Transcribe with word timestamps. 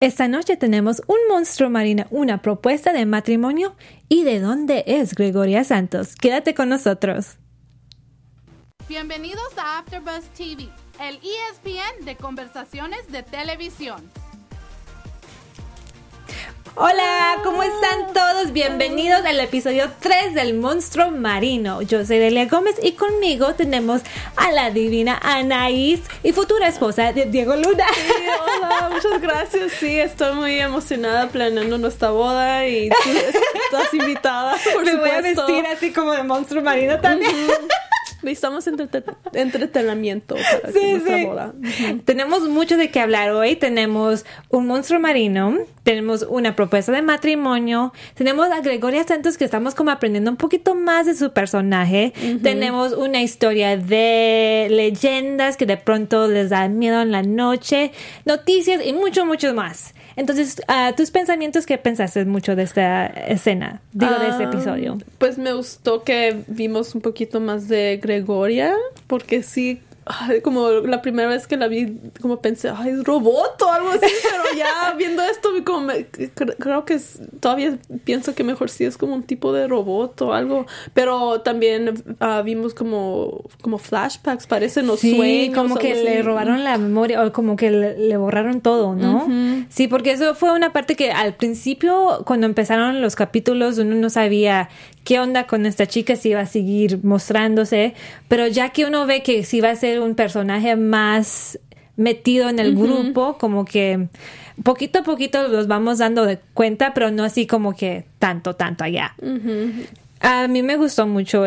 Esta 0.00 0.28
noche 0.28 0.56
tenemos 0.56 1.02
un 1.08 1.16
monstruo 1.28 1.70
marino, 1.70 2.06
una 2.10 2.40
propuesta 2.40 2.92
de 2.92 3.04
matrimonio 3.04 3.74
y 4.08 4.22
de 4.22 4.38
dónde 4.38 4.84
es 4.86 5.12
Gregoria 5.12 5.64
Santos. 5.64 6.14
Quédate 6.14 6.54
con 6.54 6.68
nosotros. 6.68 7.38
Bienvenidos 8.88 9.58
a 9.58 9.80
AfterBuzz 9.80 10.28
TV, 10.36 10.68
el 11.00 11.16
ESPN 11.16 12.04
de 12.04 12.14
conversaciones 12.14 13.10
de 13.10 13.24
televisión. 13.24 14.08
Hola, 16.80 17.38
¿cómo 17.42 17.62
están 17.64 18.12
todos? 18.12 18.52
Bienvenidos 18.52 19.24
al 19.24 19.40
episodio 19.40 19.90
3 19.98 20.34
del 20.34 20.54
Monstruo 20.54 21.10
Marino. 21.10 21.82
Yo 21.82 22.04
soy 22.06 22.18
Delia 22.18 22.46
Gómez 22.46 22.76
y 22.80 22.92
conmigo 22.92 23.54
tenemos 23.54 24.02
a 24.36 24.52
la 24.52 24.70
divina 24.70 25.18
Anaís 25.20 26.00
y 26.22 26.32
futura 26.32 26.68
esposa 26.68 27.12
de 27.12 27.26
Diego 27.26 27.56
Luna. 27.56 27.84
Sí, 27.92 28.12
hola, 28.62 28.90
muchas 28.92 29.20
gracias. 29.20 29.72
Sí, 29.72 29.98
estoy 29.98 30.34
muy 30.36 30.60
emocionada 30.60 31.26
planeando 31.28 31.78
nuestra 31.78 32.10
boda 32.10 32.64
y 32.66 32.88
tú 32.90 33.10
estás 33.64 33.92
invitada. 33.94 34.56
Por 34.72 34.84
Me 34.84 34.94
voy 34.94 35.10
a 35.10 35.16
supuesto. 35.16 35.46
vestir 35.46 35.66
así 35.66 35.92
como 35.92 36.12
de 36.12 36.22
Monstruo 36.22 36.62
Marino 36.62 37.00
también. 37.00 37.32
Necesitamos 38.22 38.66
entrete- 38.66 39.04
entretenimiento 39.32 40.34
para 40.34 40.72
Sí, 40.72 40.92
nuestra 40.92 41.16
sí. 41.18 41.24
boda. 41.24 41.54
Tenemos 42.04 42.48
mucho 42.48 42.76
de 42.76 42.90
qué 42.90 43.00
hablar 43.00 43.30
hoy. 43.30 43.56
Tenemos 43.56 44.24
un 44.50 44.66
monstruo 44.66 44.98
marino, 45.00 45.56
tenemos 45.84 46.26
una 46.28 46.56
propuesta 46.56 46.90
de 46.92 47.02
matrimonio, 47.02 47.92
tenemos 48.14 48.50
a 48.50 48.60
Gregoria 48.60 49.04
Santos 49.04 49.38
que 49.38 49.44
estamos 49.44 49.74
como 49.74 49.90
aprendiendo 49.90 50.30
un 50.30 50.36
poquito 50.36 50.74
más 50.74 51.06
de 51.06 51.14
su 51.14 51.32
personaje, 51.32 52.12
tenemos 52.42 52.92
una 52.92 53.22
historia 53.22 53.76
de 53.76 54.66
leyendas 54.70 55.56
que 55.56 55.64
de 55.66 55.76
pronto 55.76 56.28
les 56.28 56.50
da 56.50 56.68
miedo 56.68 57.00
en 57.00 57.12
la 57.12 57.22
noche, 57.22 57.92
noticias 58.24 58.84
y 58.84 58.92
mucho, 58.92 59.24
mucho 59.24 59.54
más. 59.54 59.94
Entonces, 60.18 60.60
ah, 60.66 60.92
tus 60.96 61.12
pensamientos, 61.12 61.64
¿qué 61.64 61.78
pensaste 61.78 62.24
mucho 62.24 62.56
de 62.56 62.64
esta 62.64 63.06
escena? 63.06 63.80
Digo, 63.92 64.18
de 64.18 64.28
este 64.30 64.44
Ah, 64.44 64.50
episodio. 64.52 64.98
Pues 65.18 65.38
me 65.38 65.52
gustó 65.52 66.02
que 66.02 66.42
vimos 66.48 66.94
un 66.96 67.00
poquito 67.00 67.38
más 67.40 67.68
de 67.68 68.00
Gregoria, 68.02 68.74
porque 69.06 69.44
sí, 69.44 69.80
ay, 70.08 70.40
como 70.40 70.68
la 70.70 71.02
primera 71.02 71.28
vez 71.28 71.46
que 71.46 71.56
la 71.56 71.68
vi, 71.68 71.98
como 72.20 72.40
pensé, 72.40 72.70
ay, 72.74 72.90
es 72.90 73.04
robot 73.04 73.60
o 73.62 73.72
algo 73.72 73.90
así, 73.90 74.00
pero 74.22 74.42
ya 74.56 74.94
viendo 74.96 75.22
esto, 75.22 75.50
como 75.64 75.80
me- 75.82 76.10
cre- 76.10 76.56
creo 76.58 76.84
que 76.84 76.94
es- 76.94 77.20
todavía 77.40 77.78
pienso 78.04 78.34
que 78.34 78.44
mejor 78.44 78.70
sí 78.70 78.84
es 78.84 78.96
como 78.96 79.14
un 79.14 79.22
tipo 79.22 79.52
de 79.52 79.66
robot 79.68 80.20
o 80.22 80.32
algo, 80.32 80.66
pero 80.94 81.40
también 81.42 82.02
ah, 82.20 82.42
vimos 82.44 82.74
como, 82.74 83.44
como 83.60 83.78
flashbacks, 83.78 84.46
parecen 84.46 84.86
los 84.86 85.00
Sí, 85.00 85.14
sueños. 85.16 85.54
como 85.56 85.76
que 85.76 85.92
así. 85.92 86.02
le 86.02 86.22
robaron 86.22 86.64
la 86.64 86.78
memoria 86.78 87.24
o 87.24 87.32
como 87.32 87.56
que 87.56 87.70
le, 87.70 87.98
le 87.98 88.16
borraron 88.16 88.60
todo, 88.60 88.94
¿no? 88.94 89.26
Sí, 89.68 89.88
porque 89.88 90.12
eso 90.12 90.34
fue 90.34 90.52
una 90.52 90.72
parte 90.72 90.94
que 90.96 91.12
al 91.12 91.34
principio, 91.34 92.22
cuando 92.26 92.46
empezaron 92.46 93.00
los 93.00 93.14
capítulos, 93.16 93.78
uno 93.78 93.94
no 93.96 94.10
sabía 94.10 94.68
qué 95.08 95.18
onda 95.20 95.46
con 95.46 95.64
esta 95.64 95.86
chica, 95.86 96.16
si 96.16 96.28
iba 96.28 96.40
a 96.40 96.46
seguir 96.46 97.02
mostrándose, 97.02 97.94
pero 98.28 98.46
ya 98.46 98.68
que 98.68 98.84
uno 98.84 99.06
ve 99.06 99.22
que 99.22 99.42
si 99.42 99.62
va 99.62 99.70
a 99.70 99.74
ser 99.74 100.00
un 100.00 100.14
personaje 100.14 100.76
más 100.76 101.58
metido 101.96 102.50
en 102.50 102.58
el 102.58 102.76
grupo, 102.76 103.38
como 103.38 103.64
que 103.64 104.08
poquito 104.62 104.98
a 104.98 105.02
poquito 105.04 105.48
los 105.48 105.66
vamos 105.66 105.96
dando 105.96 106.26
de 106.26 106.38
cuenta, 106.52 106.92
pero 106.92 107.10
no 107.10 107.24
así 107.24 107.46
como 107.46 107.74
que 107.74 108.04
tanto, 108.18 108.54
tanto 108.54 108.84
allá. 108.84 109.14
A 110.20 110.46
mí 110.46 110.62
me 110.62 110.76
gustó 110.76 111.06
mucho 111.06 111.46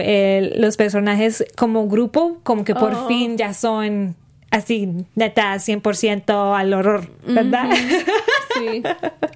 los 0.55 0.75
personajes 0.75 1.45
como 1.55 1.87
grupo, 1.87 2.39
como 2.41 2.63
que 2.63 2.73
por 2.73 2.93
Oh. 2.95 3.07
fin 3.07 3.37
ya 3.37 3.53
son 3.53 4.15
así, 4.49 4.89
neta, 5.15 5.53
100% 5.59 6.57
al 6.57 6.73
horror, 6.73 7.07
¿verdad? 7.27 7.69
Sí, 8.57 8.81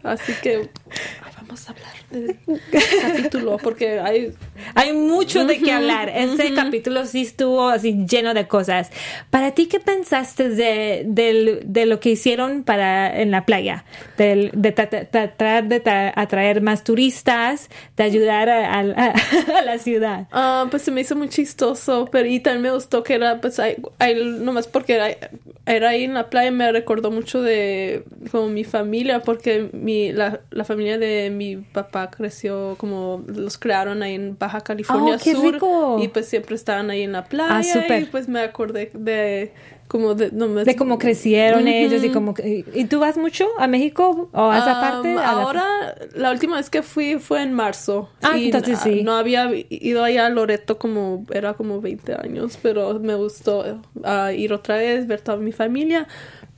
así 0.04 0.34
que 0.42 0.68
vamos 1.56 1.70
a 1.70 1.72
hablar 1.72 1.94
del 2.12 2.38
capítulo 3.02 3.58
porque 3.64 4.00
hay 4.00 4.34
Hay 4.74 4.92
mucho 4.94 5.46
de 5.46 5.60
qué 5.60 5.72
hablar. 5.72 6.10
Este 6.14 6.54
capítulo 6.54 7.06
sí 7.06 7.22
estuvo 7.22 7.70
así 7.70 8.06
lleno 8.10 8.34
de 8.34 8.48
cosas. 8.48 8.92
Para 9.30 9.52
ti, 9.52 9.68
¿qué 9.68 9.80
pensaste 9.80 10.50
de, 10.50 11.04
del- 11.06 11.62
de 11.66 11.86
lo 11.86 12.00
que 12.00 12.10
hicieron 12.12 12.64
para 12.64 13.22
en 13.22 13.32
la 13.32 13.46
playa? 13.46 13.86
De 14.18 14.52
tra- 14.76 15.08
tratar 15.10 15.68
de 15.68 15.82
tra- 15.84 16.12
atraer 16.16 16.62
más 16.62 16.84
turistas, 16.84 17.70
de 17.96 18.04
ayudar 18.04 18.50
a, 18.50 18.80
a- 18.80 19.14
a 19.58 19.62
la 19.62 19.78
ciudad. 19.78 20.28
Ah, 20.32 20.68
pues 20.70 20.84
se 20.84 20.92
me 20.92 21.02
hizo 21.02 21.16
muy 21.16 21.30
chistoso, 21.30 22.10
pero 22.12 22.28
y 22.28 22.40
también 22.42 22.64
me 22.64 22.72
gustó 22.72 23.04
que 23.04 23.14
era, 23.16 23.40
pues, 23.40 23.60
ahí, 23.60 23.76
ahí 24.00 24.16
nomás 24.42 24.68
porque 24.68 24.96
era, 24.96 25.08
era 25.66 25.90
ahí 25.90 26.04
en 26.04 26.14
la 26.16 26.30
playa, 26.30 26.52
me 26.52 26.72
recordó 26.72 27.12
mucho 27.12 27.42
de 27.42 28.04
como 28.32 28.48
mi 28.50 28.64
familia, 28.64 29.20
porque 29.22 29.70
mi, 29.72 30.12
la, 30.12 30.42
la 30.52 30.64
familia 30.66 30.98
de 30.98 31.30
mi 31.30 31.45
papá 31.72 32.10
creció 32.12 32.76
como 32.78 33.24
los 33.28 33.58
crearon 33.58 34.02
ahí 34.04 34.16
en 34.16 34.38
Baja 34.38 34.62
California 34.62 35.16
Oh, 35.16 35.24
qué 35.24 35.34
Sur 35.34 35.54
rico. 35.54 35.98
y 36.02 36.08
pues 36.10 36.28
siempre 36.28 36.56
estaban 36.56 36.90
ahí 36.90 37.02
en 37.04 37.12
la 37.12 37.26
playa 37.26 37.58
Ah, 37.58 37.64
súper. 37.64 38.02
y 38.02 38.06
pues 38.06 38.28
me 38.28 38.40
acordé 38.42 38.92
de 38.94 39.54
como 39.88 40.16
de, 40.16 40.32
no, 40.32 40.48
De 40.48 40.76
cómo 40.76 40.98
crecieron 40.98 41.62
Ujú. 41.62 41.70
ellos 41.70 42.04
y 42.04 42.10
cómo... 42.12 42.34
¿Y 42.44 42.86
tú 42.86 43.00
vas 43.00 43.18
mucho 43.18 43.48
a 43.60 43.68
México 43.68 44.30
o 44.34 44.50
a 44.50 44.58
esa 44.58 44.80
parte? 44.82 45.12
A 45.12 45.14
la- 45.14 45.30
ahora, 45.44 45.96
la 46.16 46.32
última 46.32 46.58
vez 46.58 46.72
que 46.72 46.82
fui 46.82 47.20
fue 47.20 47.44
en 47.44 47.54
marzo. 47.54 48.10
Ah, 48.24 48.36
y 48.36 48.46
entonces 48.46 48.80
sí. 48.80 49.04
No 49.04 49.14
había 49.14 49.48
ido 49.70 50.04
allá 50.04 50.26
a 50.26 50.30
Loreto 50.32 50.80
como, 50.80 51.24
era 51.32 51.54
como 51.54 51.82
20 51.82 52.16
años, 52.16 52.58
pero 52.64 53.00
me 53.00 53.14
gustó 53.14 53.80
ah, 54.04 54.34
ir 54.34 54.54
otra 54.54 54.78
vez, 54.78 55.06
ver 55.06 55.22
toda 55.22 55.38
mi 55.38 55.52
familia. 55.52 56.08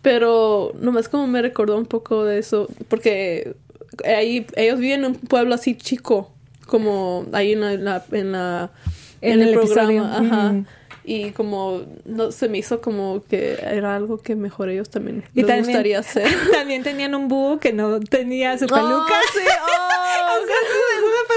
Pero 0.02 0.72
nomás 0.80 1.10
como 1.10 1.28
me 1.28 1.42
recordó 1.42 1.78
un 1.78 1.86
poco 1.86 2.24
de 2.24 2.38
eso, 2.40 2.68
porque 2.88 3.56
ahí 4.06 4.46
ellos 4.56 4.80
viven 4.80 5.02
en 5.02 5.06
un 5.12 5.16
pueblo 5.16 5.56
así 5.56 5.76
chico, 5.76 6.32
como 6.68 7.26
ahí 7.34 7.54
en 7.54 7.62
la, 7.62 7.74
en 7.74 7.86
la, 7.86 8.06
en, 8.12 8.32
la- 8.32 8.72
En 9.22 9.34
en 9.42 9.48
el 9.48 9.54
episodio. 9.56 10.04
Ajá. 10.04 10.52
Mm. 10.54 10.66
Y 11.10 11.32
como 11.32 11.84
no 12.04 12.32
se 12.34 12.50
me 12.50 12.58
hizo 12.58 12.82
como 12.82 13.24
que 13.30 13.54
era 13.62 13.96
algo 13.96 14.18
que 14.18 14.36
mejor 14.36 14.68
ellos 14.70 14.90
también 14.90 15.24
Y 15.34 15.38
les 15.38 15.48
también- 15.48 15.66
gustaría 15.66 16.00
hacer. 16.00 16.28
También 16.52 16.84
tenían 16.84 17.16
un 17.16 17.30
búho 17.30 17.60
que 17.60 17.72
no 17.72 18.00
tenía 18.02 18.58
su 18.58 18.68
peluca. 18.68 18.90
Oh, 18.90 19.34
sí, 19.34 19.40
oh, 19.46 19.84
O 20.38 20.46
sea, 20.46 20.58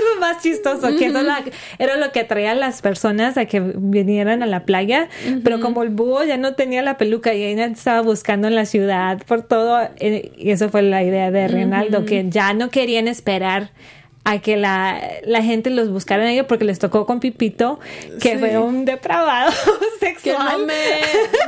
parece 0.00 0.20
más 0.20 0.42
chistoso, 0.42 0.88
que 0.98 1.06
eso 1.06 1.22
la- 1.22 1.42
era 1.78 1.96
lo 1.96 2.12
que 2.12 2.20
atraía 2.20 2.52
a 2.52 2.54
las 2.54 2.82
personas 2.82 3.36
a 3.36 3.44
que 3.46 3.60
vinieran 3.60 4.42
a 4.42 4.46
la 4.46 4.64
playa, 4.64 5.08
pero 5.44 5.60
como 5.60 5.82
el 5.82 5.88
búho 5.90 6.24
ya 6.24 6.36
no 6.36 6.54
tenía 6.54 6.82
la 6.82 6.96
peluca 6.96 7.34
y 7.34 7.42
ella 7.44 7.66
estaba 7.66 8.00
buscando 8.02 8.48
en 8.48 8.54
la 8.54 8.64
ciudad 8.66 9.18
por 9.26 9.42
todo, 9.42 9.80
eh, 9.98 10.32
y 10.36 10.50
eso 10.50 10.68
fue 10.68 10.82
la 10.82 11.02
idea 11.02 11.30
de 11.30 11.48
Reinaldo, 11.48 12.04
que 12.04 12.26
ya 12.28 12.52
no 12.54 12.70
querían 12.70 13.08
esperar 13.08 13.70
a 14.24 14.38
que 14.40 14.56
la, 14.56 15.00
la 15.24 15.42
gente 15.42 15.70
los 15.70 15.90
buscara 15.90 16.22
en 16.24 16.30
ellos 16.30 16.46
porque 16.48 16.64
les 16.64 16.78
tocó 16.78 17.06
con 17.06 17.20
Pipito, 17.20 17.80
que 18.20 18.32
Sí. 18.32 18.38
fue 18.38 18.58
un 18.58 18.84
depravado 18.84 19.50
que 20.00 20.06
sexual. 20.06 20.58
no 20.60 20.66
me, 20.66 20.74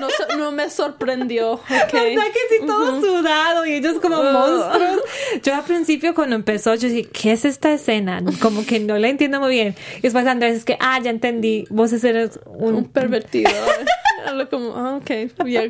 no, 0.01 0.37
no 0.39 0.53
me 0.53 0.71
sorprendió. 0.71 1.53
ok. 1.55 1.93
¿Verdad 1.93 2.25
que 2.33 2.57
sí, 2.59 2.67
todo 2.67 3.01
sudado 3.01 3.67
y 3.67 3.75
ellos 3.75 4.01
como 4.01 4.23
monstruos? 4.23 5.03
Yo 5.43 5.55
al 5.55 5.65
principio 5.65 6.15
cuando 6.15 6.35
empezó, 6.35 6.75
yo 6.75 6.89
dije, 6.89 7.09
¿qué 7.11 7.33
es 7.33 7.45
esta 7.45 7.73
escena? 7.73 8.23
Como 8.41 8.65
que 8.65 8.81
no 8.81 8.97
la 8.99 9.09
entiendo 9.09 9.39
muy 9.41 9.51
bien. 9.51 9.75
Y 9.99 10.03
después 10.03 10.27
Andrés 10.27 10.57
es 10.57 10.65
que, 10.65 10.77
ah, 10.81 10.99
ya 11.03 11.11
entendí, 11.11 11.67
vos 11.69 11.93
eres 12.05 12.41
un... 12.47 12.75
Un 12.75 12.85
pervertido. 12.89 13.51
Algo 14.27 14.49
como, 14.49 14.75
ah, 14.77 14.97
ok. 14.97 15.11
ya. 15.47 15.63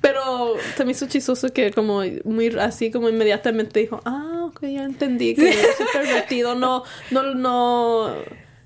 Pero 0.00 0.56
me 0.84 0.90
hizo 0.90 1.06
chistoso 1.06 1.50
que 1.52 1.70
como 1.72 2.02
muy 2.24 2.48
así 2.58 2.90
como 2.90 3.08
inmediatamente 3.08 3.80
dijo, 3.80 4.00
ah, 4.04 4.31
ya 4.68 4.84
entendí 4.84 5.34
que 5.34 5.50
es 5.50 5.56
un 5.80 5.86
pervertido. 5.92 6.54
No, 6.54 6.84
no, 7.10 7.34
no, 7.34 8.14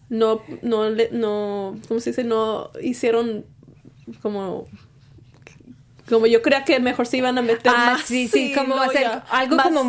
no, 0.08 0.42
no, 0.62 0.90
no, 1.12 1.80
¿cómo 1.88 2.00
se 2.00 2.10
dice? 2.10 2.24
No 2.24 2.70
hicieron 2.82 3.46
como... 4.22 4.66
Como 6.08 6.26
yo 6.26 6.40
creía 6.42 6.64
que 6.64 6.78
mejor 6.78 7.06
se 7.06 7.16
iban 7.16 7.36
a 7.38 7.42
meter 7.42 7.72
Ah, 7.74 7.92
más. 7.94 8.02
sí, 8.02 8.28
sí, 8.28 8.52
como 8.54 8.76
hacer 8.80 9.08
algo 9.30 9.56
más- 9.56 9.66
como 9.66 9.84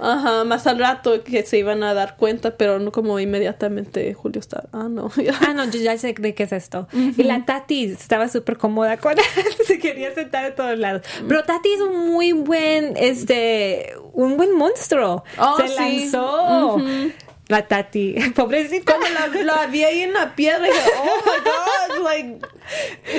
Ajá, 0.00 0.44
más 0.44 0.66
al 0.66 0.78
rato 0.78 1.22
que 1.22 1.42
se 1.44 1.58
iban 1.58 1.82
a 1.82 1.92
dar 1.94 2.16
cuenta, 2.16 2.56
pero 2.56 2.78
no 2.78 2.90
como 2.92 3.18
inmediatamente 3.20 4.14
Julio 4.14 4.40
está. 4.40 4.64
Ah, 4.72 4.86
no. 4.90 5.10
Ah, 5.46 5.52
no, 5.52 5.64
yo 5.66 5.78
ya 5.80 5.96
sé 5.98 6.14
de 6.18 6.34
qué 6.34 6.44
es 6.44 6.52
esto. 6.52 6.88
Y 6.92 7.22
la 7.24 7.44
Tati 7.44 7.84
estaba 7.84 8.28
súper 8.28 8.56
cómoda 8.56 8.96
con 8.96 9.12
él, 9.18 9.24
se 9.66 9.78
quería 9.78 10.14
sentar 10.14 10.46
en 10.46 10.54
todos 10.54 10.78
lados. 10.78 11.02
Pero 11.28 11.42
Tati 11.44 11.70
es 11.72 11.80
un 11.80 12.10
muy 12.12 12.32
buen, 12.32 12.96
este, 12.96 13.94
un 14.12 14.36
buen 14.36 14.52
monstruo. 14.56 15.22
Oh, 15.38 15.56
se 15.58 15.68
sí. 15.68 15.74
lanzó. 16.10 16.76
Ujú. 16.76 17.12
La 17.48 17.66
Tati, 17.68 18.16
pobrecita. 18.34 18.94
Cuando 18.96 19.08
la, 19.44 19.54
la 19.54 19.66
vi 19.66 19.84
ahí 19.84 20.00
en 20.02 20.12
la 20.12 20.34
piedra, 20.34 20.64
dije, 20.64 20.80
oh 20.98 21.16
my 21.24 21.96
god, 21.98 22.04
like, 22.04 22.38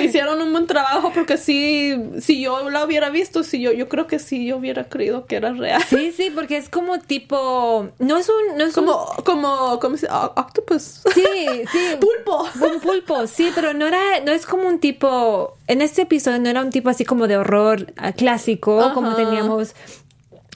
hicieron 0.04 0.42
un 0.42 0.52
buen 0.52 0.66
trabajo 0.66 1.10
porque 1.14 1.38
si, 1.38 1.96
si 2.20 2.42
yo 2.42 2.68
la 2.68 2.84
hubiera 2.84 3.08
visto, 3.08 3.42
si 3.42 3.58
yo, 3.60 3.72
yo 3.72 3.88
creo 3.88 4.06
que 4.06 4.18
si 4.18 4.46
yo 4.46 4.58
hubiera 4.58 4.84
creído 4.84 5.24
que 5.24 5.36
era 5.36 5.52
real. 5.54 5.82
Sí, 5.88 6.12
sí, 6.14 6.30
porque 6.34 6.58
es 6.58 6.68
como 6.68 6.98
tipo, 6.98 7.88
no 7.98 8.18
es 8.18 8.28
un, 8.28 8.58
no 8.58 8.64
es 8.64 8.74
Como, 8.74 9.06
como, 9.24 9.78
¿cómo 9.80 9.96
se 9.96 10.06
dice? 10.06 10.14
O- 10.14 10.34
Octopus. 10.36 11.00
un, 11.06 11.12
sí, 11.14 11.46
sí, 11.72 11.96
Pulpo. 12.00 12.46
un 12.66 12.80
pulpo, 12.80 13.26
sí, 13.26 13.50
pero 13.54 13.72
no 13.72 13.86
era, 13.86 13.98
no 14.26 14.32
es 14.32 14.44
como 14.44 14.68
un 14.68 14.78
tipo, 14.78 15.56
en 15.68 15.80
este 15.80 16.02
episodio 16.02 16.38
no 16.38 16.50
era 16.50 16.60
un 16.60 16.68
tipo 16.70 16.90
así 16.90 17.06
como 17.06 17.28
de 17.28 17.38
horror 17.38 17.94
ah, 17.96 18.12
clásico, 18.12 18.90
como 18.92 19.14
teníamos 19.16 19.74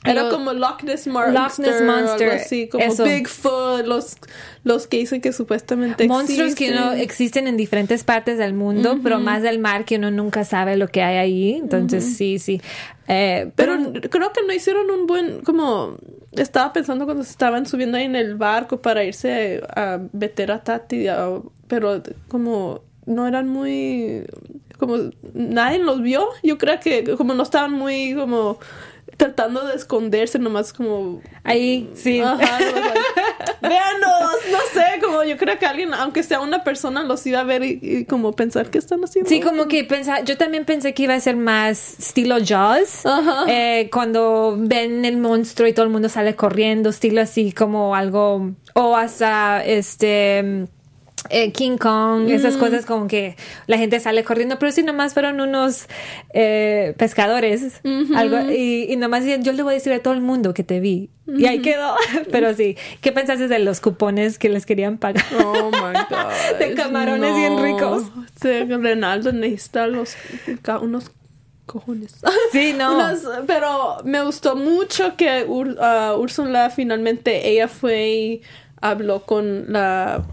Era 0.05 0.29
como 0.29 0.53
Loch 0.53 0.83
Ness 0.83 1.07
Monster. 1.07 1.33
Loch 1.33 1.59
Ness 1.59 1.81
Monster, 1.81 2.29
Algo 2.29 2.43
así, 2.43 2.67
como 2.67 2.83
eso. 2.83 3.03
Bigfoot, 3.03 3.85
los, 3.85 4.17
los 4.63 4.87
que 4.87 4.97
dicen 4.97 5.21
que 5.21 5.31
supuestamente 5.33 6.07
monstruos 6.07 6.55
que 6.55 6.71
no 6.71 6.91
existen 6.93 7.47
en 7.47 7.57
diferentes 7.57 8.03
partes 8.03 8.37
del 8.37 8.53
mundo, 8.53 8.99
pero 9.01 9.19
más 9.19 9.41
del 9.41 9.59
mar 9.59 9.85
que 9.85 9.97
uno 9.97 10.11
nunca 10.11 10.43
sabe 10.43 10.77
lo 10.77 10.87
que 10.87 11.01
hay 11.01 11.17
ahí. 11.17 11.53
Entonces, 11.53 12.17
sí, 12.17 12.39
sí. 12.39 12.61
Eh, 13.07 13.51
Pero 13.55 13.77
pero, 13.91 14.09
creo 14.09 14.33
que 14.33 14.41
no 14.45 14.53
hicieron 14.53 14.89
un 14.89 15.07
buen, 15.07 15.41
como 15.41 15.97
estaba 16.31 16.73
pensando 16.73 17.05
cuando 17.05 17.23
se 17.23 17.31
estaban 17.31 17.65
subiendo 17.65 17.97
ahí 17.97 18.05
en 18.05 18.15
el 18.15 18.35
barco 18.35 18.81
para 18.81 19.03
irse 19.03 19.61
a 19.75 19.99
meter 20.11 20.51
a 20.51 20.63
Tati, 20.63 21.07
pero 21.67 22.01
como 22.27 22.81
no 23.05 23.27
eran 23.27 23.49
muy, 23.49 24.25
como 24.77 24.97
nadie 25.33 25.79
los 25.79 26.01
vio. 26.01 26.27
Yo 26.43 26.57
creo 26.57 26.79
que 26.79 27.03
como 27.17 27.33
no 27.33 27.43
estaban 27.43 27.71
muy 27.71 28.15
como 28.15 28.59
tratando 29.17 29.65
de 29.67 29.75
esconderse, 29.75 30.39
nomás 30.39 30.73
como 30.73 31.21
ahí, 31.43 31.89
sí. 31.93 32.19
Ajá, 32.19 32.57
véanos, 33.61 34.31
no 34.51 34.57
sé, 34.73 34.99
como 35.01 35.23
yo 35.23 35.37
creo 35.37 35.57
que 35.59 35.65
alguien, 35.65 35.93
aunque 35.93 36.23
sea 36.23 36.39
una 36.41 36.63
persona, 36.63 37.03
los 37.03 37.25
iba 37.25 37.39
a 37.39 37.43
ver 37.43 37.63
y, 37.63 37.79
y 37.81 38.05
como 38.05 38.33
pensar 38.33 38.69
qué 38.69 38.77
están 38.77 39.03
haciendo. 39.03 39.29
Sí, 39.29 39.39
como 39.41 39.67
que 39.67 39.83
pensaba, 39.83 40.21
yo 40.21 40.37
también 40.37 40.65
pensé 40.65 40.93
que 40.93 41.03
iba 41.03 41.13
a 41.13 41.19
ser 41.19 41.35
más 41.35 41.99
estilo 41.99 42.37
Jaws, 42.45 43.05
Ajá. 43.05 43.45
eh, 43.47 43.89
cuando 43.91 44.55
ven 44.57 45.05
el 45.05 45.17
monstruo 45.17 45.67
y 45.67 45.73
todo 45.73 45.85
el 45.85 45.91
mundo 45.91 46.09
sale 46.09 46.35
corriendo, 46.35 46.89
estilo 46.89 47.21
así 47.21 47.51
como 47.51 47.95
algo, 47.95 48.51
o 48.73 48.95
hasta 48.95 49.63
este 49.63 50.67
eh, 51.29 51.51
King 51.51 51.77
Kong, 51.77 52.29
esas 52.29 52.57
cosas 52.57 52.85
como 52.85 53.07
que 53.07 53.35
la 53.67 53.77
gente 53.77 53.99
sale 53.99 54.23
corriendo, 54.23 54.59
pero 54.59 54.71
si 54.71 54.83
nomás 54.83 55.13
fueron 55.13 55.39
unos 55.41 55.87
eh, 56.33 56.93
pescadores, 56.97 57.81
algo, 58.15 58.51
y, 58.51 58.87
y 58.91 58.95
nomás 58.97 59.23
yo 59.41 59.51
le 59.53 59.63
voy 59.63 59.71
a 59.71 59.75
decir 59.75 59.93
a 59.93 59.99
todo 59.99 60.13
el 60.13 60.21
mundo 60.21 60.53
que 60.53 60.63
te 60.63 60.79
vi, 60.79 61.09
y 61.27 61.45
ahí 61.45 61.59
quedó, 61.61 61.95
pero 62.31 62.53
sí, 62.53 62.75
¿qué 63.01 63.11
pensaste 63.11 63.47
de 63.47 63.59
los 63.59 63.79
cupones 63.79 64.37
que 64.37 64.49
les 64.49 64.65
querían 64.65 64.97
pagar? 64.97 65.23
Oh 65.43 65.71
my 65.71 65.93
god. 66.09 66.59
De 66.59 66.73
camarones 66.73 67.35
bien 67.35 67.61
ricos. 67.61 68.03
Sí, 68.41 68.63
Renaldo 68.65 69.31
necesita 69.31 69.87
los, 69.87 70.15
unos 70.81 71.11
cojones. 71.65 72.15
Sí, 72.51 72.75
no. 72.77 72.99
Pero 73.47 73.97
me 74.03 74.21
gustó 74.23 74.55
mucho 74.55 75.15
que 75.15 75.47
Ur- 75.47 75.77
ah, 75.79 76.13
Úrsula 76.17 76.69
finalmente 76.69 77.47
ella 77.49 77.67
fue 77.67 78.09
y 78.09 78.41
habló 78.81 79.21
con 79.25 79.71
la 79.71 80.23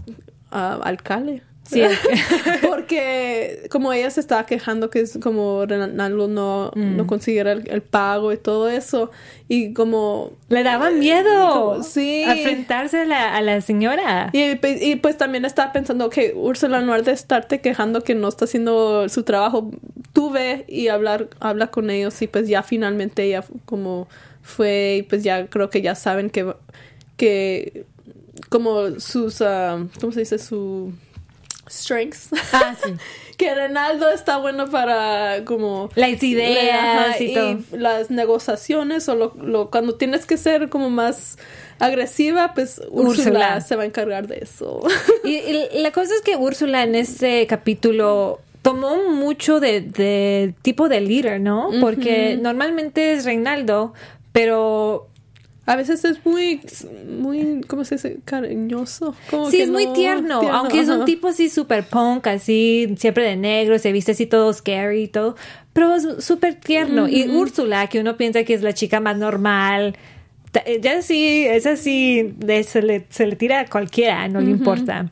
ah, 0.51 0.79
alcalde. 0.83 1.41
Sí, 1.63 1.81
Porque 2.69 3.67
como 3.69 3.93
ella 3.93 4.09
se 4.09 4.19
estaba 4.19 4.45
quejando 4.45 4.89
que 4.89 4.99
es 5.01 5.17
como 5.21 5.65
Renaldo 5.65 6.27
no, 6.27 6.71
Mm. 6.75 6.97
no 6.97 7.07
consiguiera 7.07 7.51
el, 7.53 7.69
el 7.69 7.81
pago 7.81 8.31
y 8.33 8.37
todo 8.37 8.67
eso. 8.69 9.11
Y 9.47 9.73
como 9.73 10.31
Le 10.49 10.63
daba 10.63 10.89
miedo. 10.91 11.53
Como- 11.53 11.83
sí. 11.83 12.23
Enfrentarse 12.23 13.01
a 13.01 13.05
la, 13.05 13.35
a 13.35 13.41
la 13.41 13.61
señora. 13.61 14.29
y, 14.33 14.57
y, 14.67 14.95
pues 14.97 15.17
también 15.17 15.45
estaba 15.45 15.71
pensando 15.71 16.09
que 16.09 16.33
Úrsula, 16.35 16.79
en 16.79 16.85
lugar 16.85 17.03
de 17.03 17.11
estarte 17.13 17.61
quejando 17.61 18.01
que 18.03 18.15
no 18.15 18.27
está 18.27 18.45
haciendo 18.45 19.07
su 19.09 19.23
trabajo, 19.23 19.71
tú 20.13 20.29
ve 20.31 20.65
y 20.67 20.87
hablar, 20.89 21.27
habla 21.39 21.67
con 21.67 21.89
ellos 21.89 22.21
y 22.21 22.27
pues 22.27 22.47
ya 22.47 22.63
finalmente 22.63 23.23
ella 23.23 23.43
como 23.65 24.07
fue 24.41 24.97
y 24.99 25.03
pues 25.03 25.23
ya 25.23 25.47
creo 25.47 25.69
que 25.69 25.81
ya 25.81 25.95
saben 25.95 26.29
que, 26.29 26.53
que 27.17 27.85
como 28.49 28.99
sus, 28.99 29.41
ah, 29.41 29.83
¿cómo 29.99 30.11
se 30.13 30.21
dice? 30.21 30.37
Su 30.39 30.91
strengths. 31.69 32.29
Ah, 32.53 32.75
sí. 32.83 32.93
que 33.37 33.53
Renaldo 33.55 34.09
está 34.09 34.37
bueno 34.37 34.69
para 34.69 35.43
como 35.45 35.89
Las 35.95 36.21
ideas 36.21 37.09
Ajá, 37.15 37.23
y 37.23 37.33
todo. 37.33 37.57
las 37.71 38.11
negociaciones 38.11 39.07
o 39.09 39.15
lo, 39.15 39.33
lo- 39.41 39.69
cuando 39.71 39.95
tienes 39.95 40.25
que 40.25 40.37
ser 40.37 40.69
como 40.69 40.89
más 40.89 41.37
agresiva, 41.79 42.53
pues 42.53 42.79
Úrsula, 42.91 43.09
Úrsula. 43.29 43.61
se 43.61 43.75
va 43.75 43.83
a 43.83 43.85
encargar 43.85 44.27
de 44.27 44.39
eso. 44.41 44.81
Y, 45.23 45.35
y 45.37 45.81
la 45.81 45.91
cosa 45.91 46.13
es 46.15 46.21
que 46.21 46.35
Úrsula 46.35 46.83
en 46.83 46.95
este 46.95 47.47
capítulo 47.47 48.39
tomó 48.61 49.09
mucho 49.11 49.59
de, 49.59 49.81
de 49.81 50.53
tipo 50.61 50.89
de 50.89 51.01
líder, 51.01 51.41
¿no? 51.41 51.69
Porque 51.79 52.37
normalmente 52.39 53.13
es 53.13 53.25
Reinaldo, 53.25 53.93
pero 54.31 55.07
A 55.67 55.75
veces 55.75 56.03
es 56.05 56.25
muy, 56.25 56.59
muy, 57.07 57.61
¿cómo 57.67 57.85
se 57.85 57.95
dice? 57.95 58.17
Cariñoso. 58.25 59.15
Como 59.29 59.49
sí 59.51 59.57
que 59.57 59.63
es 59.63 59.69
muy 59.69 59.85
no- 59.85 59.93
tierno, 59.93 60.41
aunque 60.51 60.79
es 60.79 60.89
un 60.89 61.05
tipo 61.05 61.27
así 61.27 61.49
super 61.49 61.83
punk, 61.83 62.27
así 62.27 62.95
siempre 62.97 63.23
de 63.25 63.35
negro, 63.35 63.77
se 63.77 63.91
viste 63.91 64.13
así 64.13 64.25
todo 64.25 64.51
scary 64.53 65.03
y 65.03 65.07
todo, 65.07 65.35
pero 65.73 65.93
es 65.95 66.07
súper 66.25 66.55
tierno. 66.55 67.07
Y 67.07 67.29
Úrsula, 67.29 67.87
que 67.87 67.99
uno 67.99 68.17
piensa 68.17 68.43
que 68.43 68.55
es 68.55 68.63
la 68.63 68.73
chica 68.73 68.99
más 68.99 69.17
normal, 69.17 69.95
ta- 70.51 70.63
ella 70.65 71.01
sí, 71.03 71.45
es 71.47 71.65
así, 71.67 72.33
se, 72.65 72.81
le, 72.81 73.05
se 73.09 73.27
le 73.27 73.35
tira 73.35 73.59
a 73.61 73.65
cualquiera, 73.67 74.27
no 74.27 74.41
le 74.41 74.49
importa. 74.51 75.11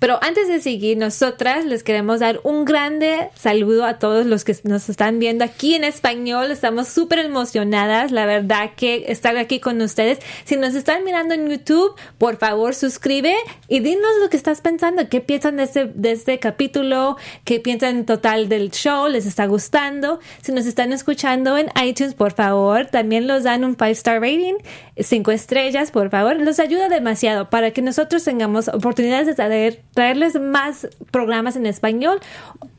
Pero 0.00 0.18
antes 0.22 0.48
de 0.48 0.60
seguir, 0.60 0.96
nosotras 0.96 1.64
les 1.64 1.82
queremos 1.82 2.20
dar 2.20 2.40
un 2.42 2.64
grande 2.64 3.30
saludo 3.36 3.84
a 3.84 3.98
todos 3.98 4.26
los 4.26 4.44
que 4.44 4.56
nos 4.64 4.88
están 4.88 5.18
viendo 5.20 5.44
aquí 5.44 5.74
en 5.74 5.84
español. 5.84 6.50
Estamos 6.50 6.88
súper 6.88 7.20
emocionadas, 7.20 8.10
la 8.10 8.26
verdad, 8.26 8.70
que 8.76 9.04
estar 9.08 9.36
aquí 9.36 9.60
con 9.60 9.80
ustedes. 9.80 10.18
Si 10.44 10.56
nos 10.56 10.74
están 10.74 11.04
mirando 11.04 11.34
en 11.34 11.48
YouTube, 11.48 11.94
por 12.18 12.36
favor 12.38 12.74
suscribe 12.74 13.34
y 13.68 13.78
dinos 13.80 14.10
lo 14.20 14.28
que 14.28 14.36
estás 14.36 14.60
pensando. 14.60 15.08
¿Qué 15.08 15.20
piensan 15.20 15.56
de 15.56 15.62
este, 15.64 15.84
de 15.86 16.12
este 16.12 16.38
capítulo? 16.40 17.16
¿Qué 17.44 17.60
piensan 17.60 17.98
en 17.98 18.06
total 18.06 18.48
del 18.48 18.72
show? 18.72 19.06
¿Les 19.06 19.24
está 19.24 19.46
gustando? 19.46 20.18
Si 20.42 20.50
nos 20.50 20.66
están 20.66 20.92
escuchando 20.92 21.56
en 21.56 21.68
iTunes, 21.84 22.14
por 22.14 22.32
favor, 22.32 22.86
también 22.86 23.28
los 23.28 23.44
dan 23.44 23.64
un 23.64 23.76
5-star 23.76 24.20
rating, 24.20 24.54
5 24.98 25.30
estrellas, 25.30 25.92
por 25.92 26.10
favor. 26.10 26.36
Los 26.36 26.58
ayuda 26.58 26.88
demasiado 26.88 27.50
para 27.50 27.70
que 27.70 27.82
nosotros 27.82 28.24
tengamos 28.24 28.66
oportunidades 28.66 29.27
de 29.28 29.42
traer- 29.42 29.80
traerles 29.94 30.40
más 30.40 30.88
programas 31.10 31.56
en 31.56 31.66
español 31.66 32.20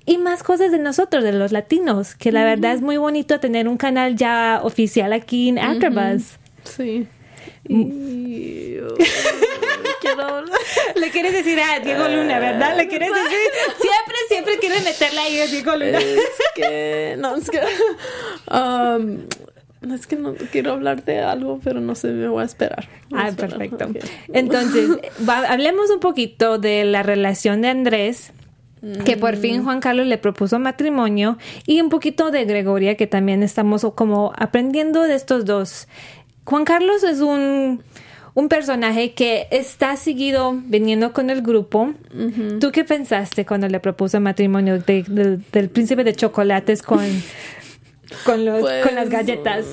y 0.05 0.17
más 0.17 0.43
cosas 0.43 0.71
de 0.71 0.79
nosotros, 0.79 1.23
de 1.23 1.31
los 1.31 1.51
latinos, 1.51 2.15
que 2.15 2.31
la 2.31 2.43
verdad 2.43 2.73
es 2.73 2.81
muy 2.81 2.97
bonito 2.97 3.39
tener 3.39 3.67
un 3.67 3.77
canal 3.77 4.15
ya 4.15 4.59
oficial 4.63 5.13
aquí 5.13 5.49
en 5.49 5.59
AfterBuzz. 5.59 6.37
Sí. 6.63 7.07
Mm. 7.67 7.81
Y... 7.81 8.77
quiero 10.01 10.23
hablar. 10.23 10.59
Le 10.95 11.11
quieres 11.11 11.33
decir 11.33 11.59
a 11.59 11.79
Diego 11.79 12.07
Luna, 12.07 12.39
¿verdad? 12.39 12.75
Le 12.75 12.87
quieres 12.87 13.11
decir. 13.11 13.39
Siempre, 13.79 14.15
siempre 14.27 14.57
quieres 14.59 14.83
meterle 14.83 15.19
ahí 15.19 15.39
a 15.39 15.47
Diego 15.47 15.75
Luna. 15.75 15.99
Es 15.99 16.29
que... 16.55 17.15
No, 17.19 17.35
es 17.35 17.49
que... 17.49 17.59
um, 18.51 19.19
es 19.81 20.07
que 20.07 20.15
no 20.17 20.33
quiero 20.51 20.73
hablar 20.73 21.03
de 21.05 21.19
algo, 21.19 21.59
pero 21.63 21.79
no 21.79 21.95
sé, 21.95 22.09
me 22.09 22.27
voy 22.27 22.41
a 22.41 22.45
esperar. 22.45 22.87
Voy 23.09 23.19
a 23.19 23.23
Ah, 23.23 23.27
esperar. 23.29 23.57
perfecto. 23.57 23.87
Entonces, 24.33 24.89
va- 25.27 25.47
hablemos 25.49 25.89
un 25.89 25.99
poquito 25.99 26.57
de 26.57 26.83
la 26.83 27.01
relación 27.03 27.61
de 27.61 27.69
Andrés, 27.69 28.31
que 29.03 29.17
por 29.17 29.35
fin 29.35 29.63
Juan 29.63 29.81
Carlos 29.81 30.07
le 30.07 30.17
propuso 30.17 30.57
matrimonio, 30.57 31.37
y 31.65 31.81
un 31.81 31.89
poquito 31.89 32.31
de 32.31 32.45
Gregoria, 32.45 32.95
que 32.95 33.07
también 33.07 33.43
estamos 33.43 33.85
como 33.95 34.31
aprendiendo 34.37 35.01
de 35.03 35.15
estos 35.15 35.43
dos. 35.45 35.87
Juan 36.45 36.63
Carlos 36.63 37.03
es 37.03 37.19
un, 37.19 37.81
un 38.35 38.47
personaje 38.49 39.11
que 39.13 39.47
está 39.51 39.97
seguido 39.97 40.53
viniendo 40.65 41.11
con 41.11 41.29
el 41.29 41.41
grupo. 41.41 41.91
¿Tú 42.61 42.71
qué 42.71 42.85
pensaste 42.85 43.45
cuando 43.45 43.67
le 43.67 43.79
propuso 43.81 44.19
matrimonio 44.21 44.79
de- 44.79 45.03
del- 45.03 45.43
del 45.51 45.69
príncipe 45.69 46.05
de 46.05 46.13
chocolates 46.13 46.81
con, 46.81 47.03
con, 48.25 48.45
los, 48.45 48.61
Pues, 48.61 48.85
con 48.85 48.95
las 48.95 49.09
galletas? 49.09 49.65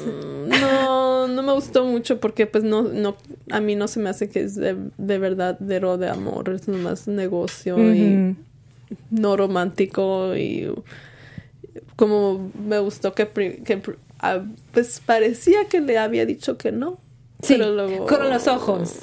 No, 0.46 1.26
no 1.26 1.42
me 1.42 1.52
gustó 1.52 1.84
mucho 1.84 2.20
porque 2.20 2.46
pues 2.46 2.62
no, 2.64 2.82
no, 2.82 3.16
a 3.50 3.60
mí 3.60 3.74
no 3.74 3.88
se 3.88 4.00
me 4.00 4.10
hace 4.10 4.28
que 4.28 4.40
es 4.40 4.54
de, 4.54 4.76
de 4.96 5.18
verdadero 5.18 5.98
de 5.98 6.08
amor, 6.08 6.50
es 6.50 6.68
nomás 6.68 7.08
negocio 7.08 7.78
y 7.94 8.36
no 9.10 9.36
romántico 9.36 10.36
y 10.36 10.72
como 11.96 12.52
me 12.66 12.78
gustó 12.78 13.14
que, 13.14 13.26
que 13.26 13.82
ah, 14.20 14.44
pues 14.72 15.02
parecía 15.04 15.66
que 15.68 15.80
le 15.80 15.98
había 15.98 16.26
dicho 16.26 16.56
que 16.56 16.72
no. 16.72 16.98
Sí, 17.42 17.56
luego- 17.58 18.06
con 18.06 18.28
los 18.30 18.46
ojos. 18.48 19.00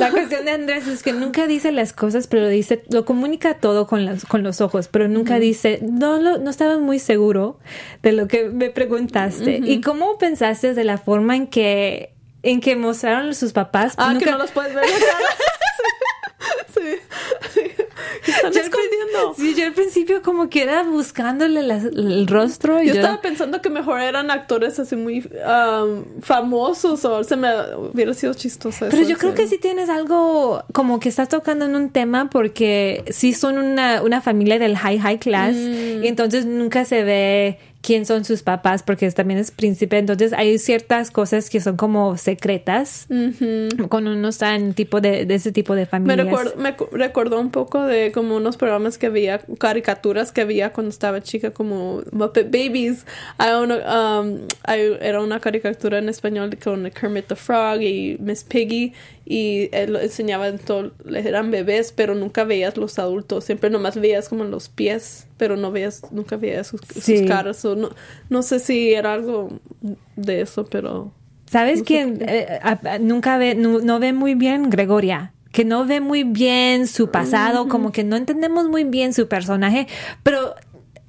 La 0.00 0.10
cuestión 0.10 0.44
de 0.46 0.52
Andrés 0.52 0.86
es 0.88 1.02
que 1.02 1.12
nunca 1.12 1.46
dice 1.46 1.70
las 1.70 1.92
cosas, 1.92 2.26
pero 2.26 2.48
dice, 2.48 2.82
lo 2.90 3.04
comunica 3.04 3.54
todo 3.54 3.86
con, 3.86 4.04
las, 4.06 4.24
con 4.24 4.42
los 4.42 4.60
ojos, 4.62 4.88
pero 4.88 5.06
nunca 5.06 5.38
dice, 5.38 5.78
no, 5.82 6.18
lo- 6.18 6.38
no 6.38 6.48
estaba 6.50 6.78
muy 6.78 6.98
seguro 6.98 7.58
de 8.02 8.12
lo 8.12 8.26
que 8.26 8.48
me 8.48 8.70
preguntaste. 8.70 9.60
¿Y 9.62 9.80
cómo 9.82 10.16
pensaste 10.18 10.72
de 10.72 10.84
la 10.84 10.96
forma 10.98 11.36
en 11.36 11.46
que, 11.46 12.14
en 12.42 12.60
que 12.60 12.74
mostraron 12.74 13.34
sus 13.34 13.52
papás? 13.52 13.94
Ah, 13.98 14.16
que 14.18 14.26
no 14.30 14.38
los 14.38 14.50
puedes 14.50 14.74
ver. 14.74 14.84
sí, 16.74 16.96
sí. 17.54 17.60
Están 18.26 18.52
Yo 18.52 18.60
Sí, 19.36 19.54
yo 19.54 19.66
al 19.66 19.72
principio 19.72 20.22
como 20.22 20.48
que 20.48 20.62
era 20.62 20.82
buscándole 20.82 21.62
las- 21.62 21.84
el 21.84 22.26
rostro. 22.26 22.82
Y 22.82 22.88
Yo 22.88 22.94
yo, 22.94 23.00
estaba 23.00 23.20
pensando 23.20 23.60
que 23.62 23.70
mejor 23.70 24.00
eran 24.00 24.30
actores 24.30 24.78
así 24.78 24.96
muy 24.96 25.20
um, 25.20 26.04
famosos 26.22 27.04
o 27.04 27.24
se 27.24 27.36
me 27.36 27.48
hubiera 27.92 28.14
sido 28.14 28.34
chistoso. 28.34 28.86
Pero 28.90 29.02
eso, 29.02 29.10
yo 29.10 29.16
creo 29.18 29.34
que 29.34 29.46
sí 29.46 29.58
tienes 29.58 29.88
algo 29.88 30.62
como 30.72 31.00
que 31.00 31.08
estás 31.08 31.28
tocando 31.28 31.64
en 31.66 31.74
un 31.76 31.90
tema 31.90 32.30
porque 32.30 33.04
sí 33.10 33.32
son 33.32 33.58
una, 33.58 34.02
una 34.02 34.20
familia 34.20 34.58
del 34.58 34.76
high 34.76 34.98
high 34.98 35.18
class 35.18 35.54
Mm. 35.54 36.04
y 36.04 36.08
entonces 36.08 36.46
nunca 36.46 36.84
se 36.84 37.04
ve 37.04 37.58
quién 37.80 38.04
son 38.06 38.24
sus 38.24 38.42
papás, 38.42 38.82
porque 38.82 39.08
también 39.12 39.38
es 39.38 39.50
príncipe. 39.50 39.98
Entonces 39.98 40.32
hay 40.32 40.58
ciertas 40.58 41.10
cosas 41.10 41.48
que 41.48 41.60
son 41.60 41.76
como 41.76 42.16
secretas 42.16 43.06
cuando 43.88 44.12
uno 44.12 44.28
está 44.28 44.56
en 44.56 44.74
tipo 44.74 45.00
de, 45.00 45.24
de 45.26 45.34
ese 45.36 45.52
tipo 45.52 45.74
de 45.74 45.82
Me, 45.82 45.86
familias. 45.86 46.26
recuerdo, 46.26 46.54
me 46.56 46.76
cu- 46.76 46.88
recordó 46.92 47.40
un 47.40 47.50
poco 47.50 47.82
de 47.84 48.10
como 48.12 48.36
unos 48.36 48.56
programas 48.56 48.98
que 48.98 49.06
había, 49.06 49.40
caricaturas 49.58 50.32
que 50.32 50.40
había 50.40 50.72
cuando 50.72 50.90
estaba 50.90 51.22
chica, 51.22 51.52
como 51.52 52.02
Muppet 52.12 52.46
Babies. 52.50 53.06
Hay 53.38 53.54
una, 53.54 54.20
um, 54.20 54.40
hay- 54.64 54.96
era 55.00 55.22
una 55.22 55.40
caricatura 55.40 55.98
en 55.98 56.08
español 56.08 56.58
con 56.62 56.90
Kermit 56.90 57.26
the 57.28 57.36
Frog 57.36 57.80
y 57.82 58.16
Miss 58.20 58.44
Piggy 58.44 58.92
y 59.30 59.68
él 59.72 59.92
lo 59.92 60.00
enseñaba 60.00 60.48
en 60.48 60.58
todo, 60.58 60.92
eran 61.14 61.50
bebés, 61.50 61.92
pero 61.92 62.14
nunca 62.14 62.44
veías 62.44 62.78
los 62.78 62.98
adultos, 62.98 63.44
siempre 63.44 63.68
nomás 63.68 64.00
veías 64.00 64.26
como 64.30 64.44
los 64.44 64.70
pies, 64.70 65.26
pero 65.36 65.54
no 65.54 65.70
veías, 65.70 66.00
nunca 66.10 66.38
veías 66.38 66.68
sus, 66.68 66.80
caras. 67.28 67.62
o 67.66 67.76
no, 67.76 67.90
no 68.30 68.42
sé 68.42 68.58
si 68.58 68.94
era 68.94 69.12
algo 69.12 69.50
de 70.16 70.40
eso, 70.40 70.64
pero... 70.64 71.12
¿Sabes 71.44 71.80
No 71.80 71.84
quién 71.84 72.18
eh, 72.26 72.58
nunca 73.00 73.36
ve, 73.36 73.54
no, 73.54 73.80
no 73.80 73.98
ve 74.00 74.14
muy 74.14 74.34
bien 74.34 74.70
Gregoria? 74.70 75.34
Que 75.52 75.66
no 75.66 75.84
ve 75.84 76.00
muy 76.00 76.24
bien 76.24 76.86
su 76.86 77.10
pasado, 77.10 77.68
como 77.68 77.92
que 77.92 78.04
no 78.04 78.16
entendemos 78.16 78.66
muy 78.68 78.84
bien 78.84 79.12
su 79.12 79.28
personaje, 79.28 79.88
pero 80.22 80.54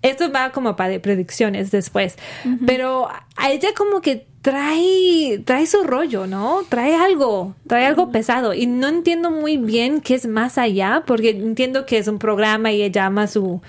esto 0.02 0.30
va 0.30 0.52
como 0.52 0.76
para 0.76 0.90
de 0.90 1.00
predicciones 1.00 1.72
después. 1.72 2.18
Pero 2.66 3.08
a 3.38 3.52
ella 3.52 3.70
como 3.76 4.02
que 4.02 4.29
trae, 4.42 5.42
trae 5.46 5.66
su 5.68 5.84
rollo, 5.84 6.28
¿no? 6.28 6.62
Trae 6.70 6.96
algo, 6.96 7.56
trae 7.68 7.86
algo 7.86 8.12
pesado. 8.12 8.54
Y 8.54 8.68
no 8.68 8.88
entiendo 8.88 9.32
muy 9.32 9.58
bien 9.58 10.02
qué 10.02 10.16
es 10.16 10.28
más 10.28 10.58
allá, 10.58 11.04
porque 11.06 11.32
entiendo 11.32 11.86
que 11.86 11.98
es 11.98 12.08
un 12.08 12.20
programa 12.20 12.72
y 12.72 12.82
ella 12.82 13.06
ama 13.06 13.28
su, 13.28 13.62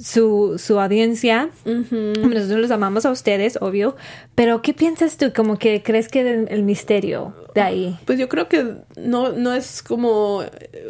su, 0.00 0.56
su 0.58 0.78
audiencia. 0.80 1.50
Nosotros 1.64 2.60
los 2.60 2.70
amamos 2.70 3.06
a 3.06 3.10
ustedes, 3.10 3.58
obvio. 3.60 3.96
Pero 4.34 4.62
¿qué 4.62 4.74
piensas 4.74 5.16
tú? 5.16 5.32
Como 5.34 5.58
que 5.58 5.82
crees 5.82 6.08
que 6.08 6.20
el, 6.20 6.48
el 6.50 6.62
misterio 6.62 7.34
de 7.54 7.60
ahí. 7.60 7.98
Pues 8.04 8.18
yo 8.18 8.28
creo 8.28 8.48
que 8.48 8.74
no, 8.96 9.30
no 9.32 9.54
es 9.54 9.82
como, 9.82 10.42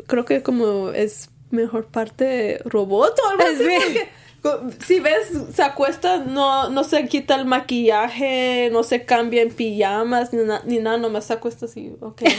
creo 0.07 0.25
que 0.25 0.43
como 0.43 0.91
es 0.91 1.31
mejor 1.51 1.87
parte 1.87 2.61
robot 2.65 3.15
o 3.25 3.29
algo 3.31 3.43
así. 3.45 3.65
Sí. 3.65 3.65
porque 3.87 4.01
co- 4.01 4.09
si 4.87 5.00
ves, 5.00 5.33
se 5.54 5.62
acuesta, 5.62 6.18
no, 6.18 6.71
no 6.71 6.85
se 6.85 7.07
quita 7.07 7.35
el 7.37 7.45
maquillaje, 7.45 8.71
no 8.73 8.83
se 8.83 9.04
cambia 9.04 9.42
en 9.42 9.50
pijamas 9.50 10.33
ni, 10.33 10.45
na- 10.45 10.62
ni 10.64 10.78
nada, 10.78 10.97
nomás 10.99 11.25
se 11.26 11.33
acuesta 11.35 11.66
así, 11.66 11.92
ok. 12.00 12.23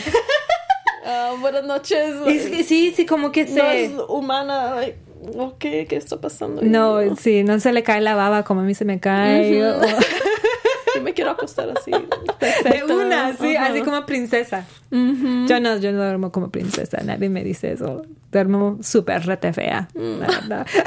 Ah, 1.12 1.34
buenas 1.40 1.64
noches. 1.64 2.14
Es 2.28 2.50
que 2.50 2.64
sí, 2.64 2.94
sí, 2.96 3.06
como 3.08 3.32
que 3.32 3.44
No 3.46 3.50
se... 3.50 3.86
es 3.86 3.92
humana. 4.10 4.76
like, 4.76 4.98
ok, 5.38 5.58
¿qué 5.60 5.88
está 5.96 6.22
pasando? 6.22 6.62
No, 6.62 7.16
sí, 7.16 7.44
no 7.44 7.60
se 7.60 7.72
le 7.74 7.82
cae 7.82 8.00
la 8.02 8.14
baba 8.14 8.44
como 8.44 8.62
a 8.62 8.64
mí 8.64 8.76
se 8.76 8.86
me 8.86 9.00
cae. 9.00 9.64
o- 9.64 9.82
Yo 10.96 11.02
me 11.02 11.14
quiero 11.14 11.32
acostar 11.32 11.70
así. 11.76 11.90
De 11.92 12.84
una, 12.94 13.36
sí, 13.38 13.56
así 13.56 13.82
como 13.82 14.06
princesa. 14.06 14.68
Yo 14.92 15.60
no, 15.60 15.78
yo 15.78 15.92
no 15.94 15.98
duermo 16.00 16.32
como 16.32 16.50
princesa, 16.52 17.00
nadie 17.04 17.30
me 17.30 17.44
dice 17.44 17.72
eso. 17.72 18.04
Duermo 18.32 18.78
súper 18.84 19.26
rete 19.26 19.52
fea, 19.54 19.88
la 19.96 20.28
verdad. 20.28 20.68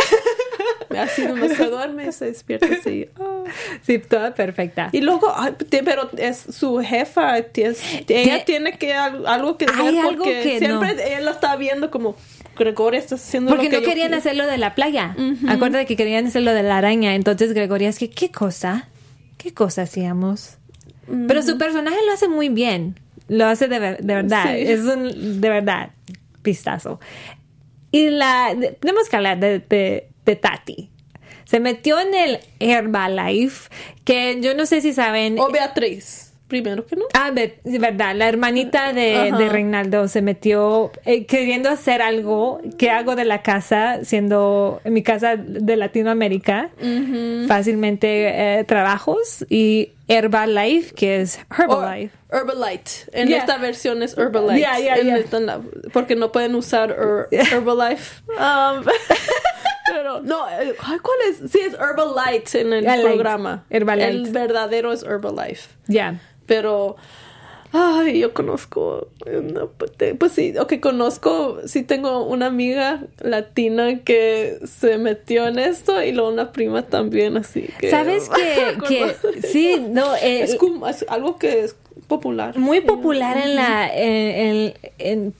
Así 0.98 1.24
nomás 1.26 1.52
se 1.52 1.66
duerme 1.66 2.06
y 2.08 2.12
se 2.12 2.26
despierta 2.26 2.66
así. 2.80 3.08
Sí, 3.82 3.98
toda 3.98 4.34
perfecta. 4.34 4.88
Y 4.92 5.00
luego, 5.00 5.32
pero 5.84 6.10
es 6.16 6.38
su 6.38 6.78
jefa, 6.78 7.38
es- 7.38 7.80
ella 8.08 8.44
tiene 8.44 8.78
que 8.78 8.94
al- 8.94 9.26
algo 9.26 9.56
que 9.56 9.66
ver 9.66 9.74
algo 9.98 10.02
porque 10.24 10.42
que 10.42 10.58
siempre 10.58 10.94
no. 10.94 11.00
ella 11.02 11.20
la 11.20 11.30
está 11.32 11.56
viendo 11.56 11.90
como 11.90 12.16
Gregoria 12.56 13.00
está 13.00 13.14
haciendo 13.14 13.50
Porque 13.50 13.64
lo 13.64 13.70
que 13.70 13.76
no 13.80 13.82
querían 13.88 14.08
quiero". 14.08 14.18
hacer 14.20 14.36
lo 14.36 14.46
de 14.46 14.58
la 14.58 14.74
playa. 14.74 15.16
Acuérdate 15.48 15.86
que 15.86 15.96
querían 15.96 16.26
hacer 16.26 16.42
lo 16.42 16.52
de 16.52 16.62
la 16.62 16.76
araña. 16.78 17.14
Entonces 17.14 17.52
Gregoria 17.54 17.88
es 17.88 17.98
que, 17.98 18.10
¿qué 18.10 18.30
cosa? 18.30 18.88
¿Qué 19.38 19.52
cosa 19.54 19.82
hacíamos? 19.82 20.58
Pero 21.26 21.42
su 21.42 21.58
personaje 21.58 21.96
lo 22.06 22.12
hace 22.12 22.28
muy 22.28 22.48
bien. 22.48 22.98
Lo 23.28 23.46
hace 23.46 23.66
de, 23.68 23.78
ver- 23.78 24.02
de 24.02 24.14
verdad. 24.14 24.44
Sí. 24.54 24.60
Es 24.62 24.80
un, 24.80 25.40
de 25.40 25.48
verdad, 25.48 25.90
pistazo. 26.42 27.00
Y 27.90 28.08
la, 28.10 28.54
tenemos 28.80 29.08
que 29.08 29.16
hablar 29.16 29.38
de, 29.40 29.58
de- 29.60 30.08
de 30.24 30.36
Tati. 30.36 30.90
Se 31.44 31.60
metió 31.60 31.98
en 32.00 32.14
el 32.14 32.38
Herbalife, 32.60 33.68
que 34.04 34.38
yo 34.40 34.54
no 34.54 34.66
sé 34.66 34.80
si 34.80 34.92
saben. 34.92 35.38
O 35.38 35.50
Beatriz, 35.50 36.32
primero 36.48 36.86
que 36.86 36.96
no. 36.96 37.04
Ah, 37.14 37.30
de, 37.30 37.58
de 37.64 37.78
verdad, 37.78 38.14
la 38.14 38.28
hermanita 38.28 38.92
de, 38.92 39.32
de 39.36 39.48
Reinaldo 39.48 40.08
se 40.08 40.22
metió 40.22 40.92
eh, 41.04 41.26
queriendo 41.26 41.68
hacer 41.68 42.00
algo 42.00 42.60
que 42.78 42.90
hago 42.90 43.16
de 43.16 43.24
la 43.24 43.42
casa, 43.42 44.00
siendo 44.04 44.80
en 44.84 44.92
mi 44.94 45.02
casa 45.02 45.36
de 45.36 45.76
Latinoamérica, 45.76 46.70
fácilmente 47.48 48.58
eh, 48.60 48.64
trabajos 48.64 49.44
y 49.48 49.92
Herbalife, 50.08 50.94
que 50.94 51.20
es 51.22 51.38
Herbalife. 51.58 52.14
Herbalife. 52.30 53.10
En 53.12 53.28
Yeah. 53.28 53.38
esta 53.38 53.58
versión 53.58 54.02
es 54.02 54.16
Herbalife. 54.16 54.58
Yeah, 54.58 54.78
yeah, 54.78 54.96
En 54.96 55.08
esta 55.16 55.36
en 55.38 55.90
porque 55.92 56.16
no 56.16 56.32
pueden 56.32 56.54
usar 56.54 56.90
Her- 56.96 57.28
Herbalife. 57.52 58.22
Um, 58.28 58.84
pero 59.86 60.20
no, 60.22 60.48
eh, 60.48 60.74
¿cuál 60.80 61.16
es? 61.28 61.50
Sí, 61.50 61.58
es 61.60 61.74
Herbalife 61.74 62.60
en 62.60 62.72
el 62.72 62.84
Herbalife. 62.84 63.08
programa. 63.08 63.64
Herbalife. 63.70 64.08
El 64.08 64.30
verdadero 64.30 64.92
es 64.92 65.02
Herbalife. 65.02 65.68
Ya. 65.88 66.20
Pero, 66.46 66.96
ay, 67.72 68.18
yo 68.18 68.34
conozco, 68.34 69.08
no, 69.26 69.68
pues, 69.68 69.92
te- 69.92 70.14
pues 70.14 70.32
sí, 70.32 70.54
ok, 70.58 70.74
conozco, 70.80 71.58
sí 71.66 71.82
tengo 71.82 72.24
una 72.26 72.46
amiga 72.46 73.04
latina 73.20 74.00
que 74.04 74.58
se 74.64 74.98
metió 74.98 75.46
en 75.46 75.58
esto 75.58 76.02
y 76.02 76.12
luego 76.12 76.30
una 76.30 76.52
prima 76.52 76.82
también, 76.82 77.36
así 77.36 77.68
que... 77.78 77.90
¿Sabes 77.90 78.28
que, 78.36 78.76
que 78.86 79.42
sí, 79.46 79.84
no, 79.88 80.14
eh, 80.16 80.42
es, 80.42 80.56
como- 80.56 80.86
es 80.88 81.04
algo 81.08 81.38
que 81.38 81.60
es 81.64 81.76
popular. 82.08 82.58
muy 82.58 82.80
popular 82.82 83.38
en 83.38 83.54
la 83.54 83.88
en, 83.94 84.36
en- 84.36 84.74
en- 84.98 85.34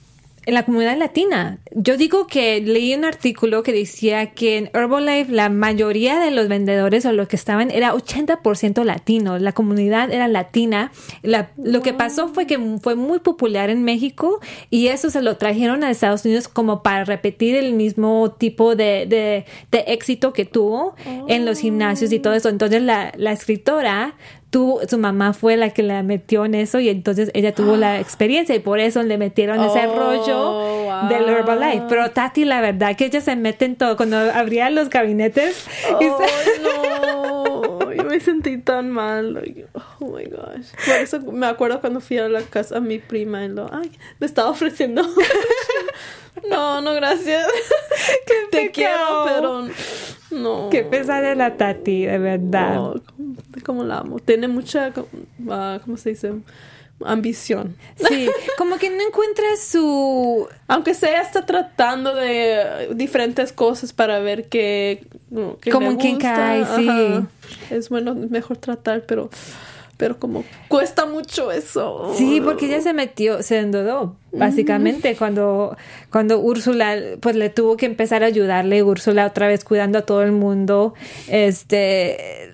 en 0.45 0.53
la 0.53 0.63
comunidad 0.63 0.97
latina. 0.97 1.59
Yo 1.71 1.97
digo 1.97 2.27
que 2.27 2.59
leí 2.61 2.93
un 2.93 3.05
artículo 3.05 3.63
que 3.63 3.71
decía 3.71 4.31
que 4.31 4.57
en 4.57 4.69
Herbalife 4.73 5.31
la 5.31 5.49
mayoría 5.49 6.19
de 6.19 6.31
los 6.31 6.47
vendedores 6.47 7.05
o 7.05 7.11
los 7.13 7.27
que 7.27 7.35
estaban 7.35 7.71
era 7.71 7.93
80% 7.93 8.83
latinos. 8.83 9.41
La 9.41 9.51
comunidad 9.53 10.11
era 10.11 10.27
latina. 10.27 10.91
La- 11.21 11.51
lo 11.57 11.81
que 11.81 11.93
pasó 11.93 12.27
fue 12.27 12.45
que 12.47 12.59
fue 12.81 12.95
muy 12.95 13.19
popular 13.19 13.69
en 13.69 13.83
México 13.83 14.39
y 14.69 14.87
eso 14.87 15.09
se 15.09 15.21
lo 15.21 15.37
trajeron 15.37 15.83
a 15.83 15.91
Estados 15.91 16.25
Unidos 16.25 16.47
como 16.47 16.83
para 16.83 17.05
repetir 17.05 17.55
el 17.55 17.73
mismo 17.73 18.31
tipo 18.37 18.75
de, 18.75 19.05
de- 19.07 19.45
de 19.71 19.83
éxito 19.87 20.33
que 20.33 20.45
tuvo 20.45 20.95
en 21.27 21.45
los 21.45 21.59
gimnasios 21.59 22.11
y 22.11 22.19
todo 22.19 22.33
eso. 22.33 22.49
Entonces 22.49 22.81
la, 22.81 23.13
la 23.17 23.31
escritora 23.31 24.15
tuvo, 24.53 24.81
su 24.87 24.99
mamá 24.99 25.33
fue 25.33 25.57
la 25.57 25.71
que 25.71 25.81
la 25.81 26.03
metió 26.03 26.45
en 26.45 26.53
eso 26.53 26.79
y 26.79 26.87
entonces 26.87 27.31
ella 27.33 27.55
tuvo 27.55 27.75
la 27.75 27.99
experiencia 28.05 28.53
y 28.53 28.59
por 28.59 28.79
eso 28.79 29.01
le 29.01 29.17
metieron 29.17 29.59
ese 29.63 29.87
Oh, 29.87 29.95
rollo 29.97 30.51
wow. 30.83 31.09
del 31.09 31.27
Herbalife. 31.27 31.85
Pero 31.89 32.11
Tati, 32.11 32.45
la 32.45 32.61
verdad 32.61 32.95
que 32.95 33.05
ella 33.05 33.19
se 33.19 33.35
mete 33.35 33.65
en 33.65 33.75
todo. 33.75 33.97
Cuando 33.97 34.15
abría 34.17 34.69
los 34.69 34.89
gabinetes 34.91 35.65
y 35.99 36.03
se- 36.03 36.61
no, 36.61 37.91
yo 37.97 38.03
me 38.03 38.19
sentí 38.19 38.59
tan 38.59 38.91
mal. 38.91 39.43
Oh 39.99 40.05
my 40.15 40.25
gosh. 40.25 40.67
Por 40.85 40.95
eso 40.97 41.19
me 41.31 41.47
acuerdo 41.47 41.81
cuando 41.81 41.99
fui 41.99 42.19
a 42.19 42.29
la 42.29 42.43
casa 42.43 42.77
a 42.77 42.79
mi 42.79 42.99
prima 42.99 43.43
y 43.45 43.49
lo, 43.49 43.67
ay, 43.73 43.91
me 44.19 44.27
estaba 44.27 44.49
ofreciendo. 44.51 45.01
no, 46.49 46.79
no, 46.81 46.93
gracias. 46.93 47.47
Te 48.51 48.69
quiero, 48.71 49.25
pero 49.25 49.67
no. 50.31 50.69
Qué 50.69 50.83
pesada 50.83 51.33
la 51.35 51.57
Tati, 51.57 52.05
de 52.05 52.17
verdad. 52.19 52.75
No, 52.75 52.93
como, 53.63 53.83
la 53.83 53.99
amo. 53.99 54.19
Tiene 54.19 54.47
mucha, 54.47 54.93
ah, 55.49 55.79
¿cómo 55.83 55.97
se 55.97 56.09
dice? 56.09 56.33
Ambición. 57.05 57.75
Sí, 57.95 58.29
como 58.57 58.77
que 58.77 58.89
no 58.89 59.01
encuentra 59.01 59.45
su... 59.57 60.47
Aunque 60.67 60.93
sea, 60.93 61.21
está 61.21 61.45
tratando 61.45 62.15
de 62.15 62.89
diferentes 62.95 63.51
cosas 63.51 63.91
para 63.93 64.19
ver 64.19 64.47
qué, 64.47 65.05
qué 65.59 65.71
Como 65.71 65.91
en 65.91 65.97
quién 65.97 66.13
gusta. 66.15 66.35
cae, 66.35 66.65
sí. 66.77 66.89
Es 67.71 67.89
bueno, 67.89 68.15
mejor 68.15 68.57
tratar, 68.57 69.03
pero, 69.05 69.29
pero 69.97 70.17
como 70.17 70.45
cuesta 70.69 71.05
mucho 71.05 71.51
eso. 71.51 72.13
Sí, 72.15 72.39
porque 72.41 72.67
ella 72.67 72.79
se 72.81 72.93
metió, 72.93 73.43
se 73.43 73.59
endeudó, 73.59 74.15
básicamente, 74.31 75.15
cuando, 75.17 75.75
cuando 76.11 76.39
Úrsula, 76.39 76.95
pues 77.19 77.35
le 77.35 77.49
tuvo 77.49 77.75
que 77.75 77.85
empezar 77.85 78.23
a 78.23 78.27
ayudarle, 78.27 78.81
Úrsula 78.83 79.25
otra 79.25 79.47
vez 79.47 79.63
cuidando 79.65 79.99
a 79.99 80.01
todo 80.03 80.23
el 80.23 80.31
mundo, 80.31 80.93
este, 81.27 82.51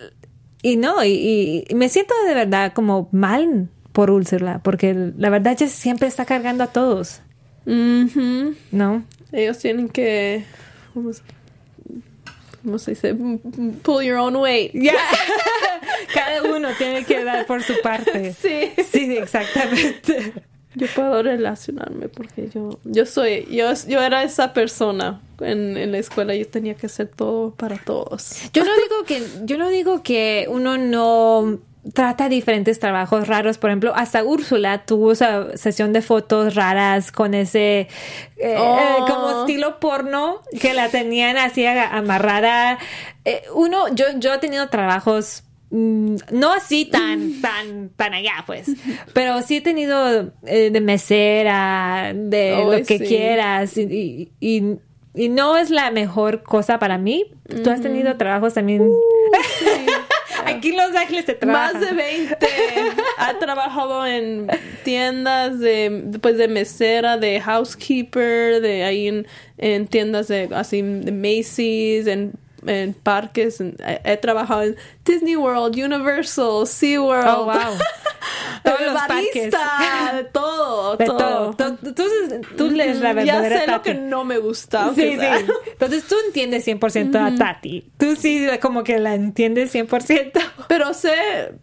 y 0.62 0.78
no, 0.78 1.04
y, 1.04 1.66
y 1.68 1.76
me 1.76 1.90
siento 1.90 2.14
de 2.28 2.34
verdad 2.34 2.74
como 2.74 3.10
mal 3.12 3.70
por 3.92 4.12
Úrsula, 4.12 4.62
porque 4.64 4.94
la 5.18 5.30
verdad 5.30 5.54
ella 5.54 5.68
siempre 5.68 6.08
está 6.08 6.26
cargando 6.26 6.64
a 6.64 6.68
todos. 6.68 7.22
¿no? 7.66 9.04
Ellos 9.32 9.58
tienen 9.60 9.90
que, 9.90 10.44
¿cómo 10.94 11.14
se, 12.80 12.92
dice? 12.92 13.16
Pull 13.84 14.04
your 14.04 14.18
own 14.18 14.36
weight. 14.36 14.74
Cada 16.14 16.44
uno 16.44 16.70
tiene 16.78 17.06
que 17.06 17.24
dar 17.24 17.46
por 17.46 17.62
su 17.64 17.74
parte. 17.82 18.34
Sí. 18.42 18.72
Sí, 18.92 19.18
exactamente. 19.18 20.34
Yo 20.76 20.88
puedo 20.96 21.24
relacionarme 21.24 22.10
porque 22.10 22.50
yo, 22.54 22.78
yo 22.84 23.06
soy, 23.06 23.48
yo, 23.50 23.74
yo 23.88 24.02
era 24.02 24.24
esa 24.24 24.54
persona 24.54 25.20
en, 25.40 25.78
en 25.78 25.92
la 25.92 25.98
escuela. 25.98 26.36
Yo 26.36 26.48
tenía 26.48 26.76
que 26.76 26.86
hacer 26.86 27.08
todo 27.08 27.52
para 27.56 27.78
todos. 27.78 28.36
Yo 28.54 28.64
no 28.64 28.72
digo 28.76 29.04
que, 29.06 29.24
yo 29.46 29.58
no 29.58 29.70
digo 29.70 30.04
que 30.04 30.46
uno 30.50 30.78
no 30.78 31.58
trata 31.94 32.30
diferentes 32.30 32.80
trabajos 32.80 33.28
raros. 33.28 33.58
Por 33.58 33.72
ejemplo, 33.72 33.94
hasta 33.96 34.24
Úrsula 34.24 34.86
tuvo 34.86 35.14
esa 35.14 35.58
sesión 35.58 35.92
de 35.94 36.02
fotos 36.02 36.54
raras 36.56 37.12
con 37.12 37.34
ese 37.34 37.88
eh, 38.38 38.56
Oh. 38.60 39.06
como 39.08 39.40
estilo 39.42 39.80
porno 39.80 40.42
que 40.62 40.74
la 40.74 40.90
tenían 40.90 41.38
así 41.38 41.66
amarrada. 41.66 42.78
Eh, 43.26 43.44
uno, 43.56 43.88
yo, 43.96 44.06
yo 44.18 44.34
he 44.34 44.38
tenido 44.38 44.70
trabajos 44.70 45.44
no 45.72 46.52
así 46.54 46.86
tan, 46.86 47.42
tan, 47.42 47.90
tan 47.90 48.14
allá, 48.14 48.44
pues. 48.46 48.70
Pero 49.14 49.42
sí 49.42 49.58
he 49.58 49.62
tenido 49.62 50.32
eh, 50.46 50.70
de 50.72 50.82
mesera, 50.82 52.12
de 52.16 52.56
lo 52.66 52.86
que 52.86 52.98
sí. 52.98 53.06
quieras. 53.06 53.78
Y, 53.78 54.32
y, 54.40 54.58
y- 54.58 54.78
y 55.16 55.28
no 55.28 55.58
es 55.58 55.72
la 55.72 55.90
mejor 55.90 56.44
cosa 56.44 56.78
para 56.78 56.98
mí. 57.00 57.26
Tú 57.64 57.72
has 57.72 57.82
tenido 57.82 58.16
trabajos 58.16 58.54
también. 58.54 58.88
Aquí 60.46 60.70
en 60.70 60.78
Los 60.78 60.96
Ángeles 60.96 61.26
te 61.26 61.34
trabajan. 61.34 61.74
Más 61.82 61.90
de 61.90 61.94
20. 61.96 62.38
ha 63.18 63.38
trabajado 63.40 64.06
en 64.06 64.48
tiendas 64.84 65.60
de, 65.60 66.12
pues 66.22 66.38
de 66.38 66.48
mesera, 66.48 67.18
de 67.18 67.42
housekeeper, 67.42 68.62
de 68.62 68.84
ahí 68.84 69.08
en, 69.08 69.28
en 69.58 69.88
tiendas 69.88 70.28
de 70.28 70.48
así 70.54 70.82
de 70.82 71.12
Macy's, 71.12 72.08
en, 72.08 72.34
en 72.66 72.94
parques. 72.94 73.60
en- 73.62 73.76
he, 73.86 74.02
he 74.14 74.18
trabajado 74.18 74.64
en 74.64 74.76
Disney 75.06 75.36
World, 75.36 75.76
Universal, 75.78 76.66
SeaWorld. 76.68 77.28
Oh, 77.28 77.46
wow. 77.46 77.54
Todos 78.64 78.80
de 78.80 78.86
los 78.88 78.94
parques. 78.96 79.52
barista, 79.52 80.14
de 80.18 80.24
todo, 80.26 80.98
De 80.98 81.06
todo. 81.06 81.54
todo. 81.56 81.76
Tú, 81.78 81.94
tú- 81.94 82.42
tú 82.58 82.70
lees 82.72 83.00
la 83.00 83.14
Mm, 83.14 83.20
ya 83.24 83.40
verdadera 83.40 83.60
sé 83.62 83.68
lo 83.68 83.74
Tati. 83.74 83.90
que 83.92 83.98
no 83.98 84.26
me 84.26 84.38
gusta. 84.38 84.92
Sí, 84.94 85.18
sí. 85.20 85.26
Entonces 85.72 86.04
tú 86.06 86.16
entiendes 86.28 86.68
100% 86.68 87.16
a 87.16 87.36
Tati. 87.36 87.90
Tú 87.98 88.16
sí 88.16 88.46
como 88.62 88.84
que 88.84 89.00
la 89.00 89.16
entiendes 89.16 89.74
100%. 89.74 90.32
Pero 90.68 90.94
sé, 90.94 91.14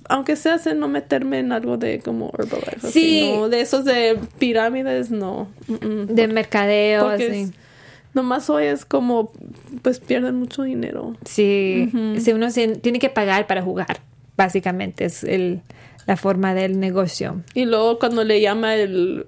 aunque 0.08 0.36
sea, 0.36 0.58
sé 0.58 0.74
no 0.74 0.88
meterme 0.88 1.40
en 1.40 1.52
algo 1.52 1.76
de 1.76 2.00
como 2.00 2.32
Herbalife. 2.38 2.86
así, 2.88 2.90
Sí. 2.90 3.32
no, 3.36 3.48
de 3.48 3.60
esos 3.60 3.84
de 3.84 4.18
pirámides, 4.38 5.10
no. 5.10 5.48
Mm-mm. 5.68 6.06
De 6.06 6.28
mercadeo, 6.28 7.08
Porque 7.10 7.26
así. 7.28 7.40
es- 7.42 7.50
nomás 8.16 8.50
hoy 8.50 8.64
es 8.64 8.84
como, 8.84 9.30
pues 9.82 10.00
pierden 10.00 10.34
mucho 10.36 10.62
dinero. 10.64 11.14
Sí. 11.24 11.88
Sí, 12.18 12.32
uno 12.32 12.50
se- 12.50 12.76
tiene 12.76 12.98
que 12.98 13.10
pagar 13.10 13.46
para 13.46 13.62
jugar. 13.62 14.00
Básicamente 14.36 15.04
es 15.04 15.22
el, 15.22 15.60
la 16.06 16.16
forma 16.16 16.52
del 16.54 16.80
negocio. 16.80 17.42
Y 17.54 17.64
luego 17.66 17.98
cuando 18.00 18.24
le 18.24 18.40
llama 18.40 18.74
el, 18.74 19.26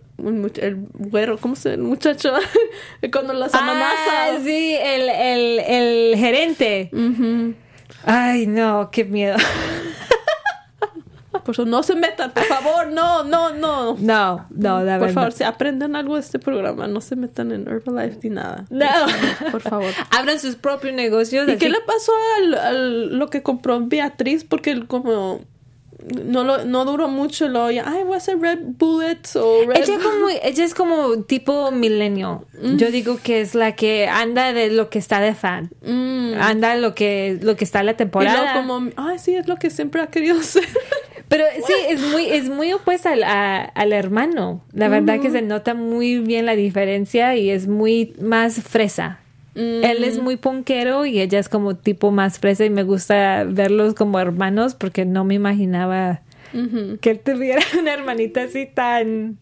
el 0.60 0.76
güero, 0.94 1.38
¿cómo 1.38 1.54
se 1.54 1.74
el 1.74 1.82
muchacho? 1.82 2.32
cuando 3.12 3.32
las 3.34 3.54
Ah, 3.54 3.60
amenaza. 3.60 4.44
sí, 4.44 4.74
el, 4.80 5.08
el, 5.08 5.58
el 5.60 6.16
gerente. 6.18 6.90
Ay, 8.04 8.46
no, 8.46 8.90
qué 8.90 9.04
miedo. 9.04 9.36
Por 11.48 11.54
eso 11.54 11.64
no 11.64 11.82
se 11.82 11.94
metan, 11.94 12.30
por 12.32 12.44
favor, 12.44 12.88
no, 12.92 13.24
no, 13.24 13.54
no. 13.54 13.96
No, 13.98 14.46
no, 14.50 14.84
la 14.84 14.98
Por 14.98 15.06
verdad. 15.06 15.14
favor, 15.14 15.32
si 15.32 15.44
aprenden 15.44 15.96
algo 15.96 16.16
de 16.16 16.20
este 16.20 16.38
programa, 16.38 16.86
no 16.88 17.00
se 17.00 17.16
metan 17.16 17.52
en 17.52 17.66
Herbalife 17.66 18.18
ni 18.24 18.34
nada. 18.34 18.66
No. 18.68 18.86
Por 19.50 19.62
favor. 19.62 19.86
Abran 20.10 20.38
sus 20.38 20.56
propios 20.56 20.92
negocios. 20.92 21.48
¿Y 21.48 21.52
así- 21.52 21.58
qué 21.58 21.70
le 21.70 21.80
pasó 21.80 22.12
al, 22.36 22.54
al- 22.54 23.18
lo 23.18 23.30
que 23.30 23.42
compró 23.42 23.80
Beatriz? 23.80 24.44
Porque 24.44 24.72
él 24.72 24.86
como 24.86 25.40
no 26.24 26.44
lo, 26.44 26.64
no 26.66 26.84
duró 26.84 27.08
mucho 27.08 27.46
y 27.46 27.48
luego 27.48 27.70
ya, 27.70 27.84
ay, 27.86 28.04
voy 28.04 28.14
a 28.14 28.16
hacer 28.18 28.38
Red 28.38 28.58
Bullets 28.78 29.34
o 29.36 29.62
Red 29.66 29.82
Ella, 29.82 29.96
como, 29.98 30.28
ella 30.42 30.64
es 30.64 30.74
como 30.74 31.22
tipo 31.24 31.70
milenio. 31.72 32.44
Yo 32.76 32.90
digo 32.90 33.18
que 33.22 33.40
es 33.40 33.54
la 33.54 33.74
que 33.74 34.06
anda 34.06 34.52
de 34.52 34.70
lo 34.70 34.90
que 34.90 34.98
está 34.98 35.18
de 35.20 35.34
fan. 35.34 35.70
Mm. 35.82 36.34
Anda 36.40 36.76
lo 36.76 36.94
que, 36.94 37.38
lo 37.42 37.56
que 37.56 37.64
está 37.64 37.80
en 37.80 37.86
la 37.86 37.92
Y 37.92 37.96
temporada. 37.96 38.52
luego 38.54 38.68
como, 38.68 38.90
ay, 38.96 39.18
sí, 39.18 39.34
es 39.34 39.48
lo 39.48 39.56
que 39.56 39.70
siempre 39.70 40.02
ha 40.02 40.06
querido 40.08 40.36
hacer. 40.40 40.64
Pero 41.28 41.44
sí, 41.66 41.72
es 41.88 42.00
muy, 42.00 42.26
es 42.26 42.48
muy 42.48 42.72
opuesta 42.72 43.12
al, 43.12 43.22
a- 43.22 43.64
al 43.64 43.92
hermano. 43.92 44.62
La 44.72 44.88
verdad 44.88 45.20
que 45.20 45.30
se 45.30 45.42
nota 45.42 45.74
muy 45.74 46.20
bien 46.20 46.46
la 46.46 46.56
diferencia 46.56 47.36
y 47.36 47.50
es 47.50 47.66
muy 47.68 48.14
más 48.20 48.62
fresa. 48.62 49.20
Él 49.54 50.04
es 50.04 50.20
muy 50.22 50.36
ponquero 50.36 51.04
y 51.04 51.20
ella 51.20 51.38
es 51.40 51.48
como 51.48 51.74
tipo 51.76 52.12
más 52.12 52.38
fresa 52.38 52.64
y 52.64 52.70
me 52.70 52.84
gusta 52.84 53.42
verlos 53.44 53.94
como 53.94 54.20
hermanos 54.20 54.74
porque 54.74 55.04
no 55.04 55.24
me 55.24 55.34
imaginaba 55.34 56.22
que 57.00 57.10
él 57.10 57.18
tuviera 57.20 57.60
una 57.78 57.92
hermanita 57.92 58.42
así 58.44 58.66
tan... 58.66 59.36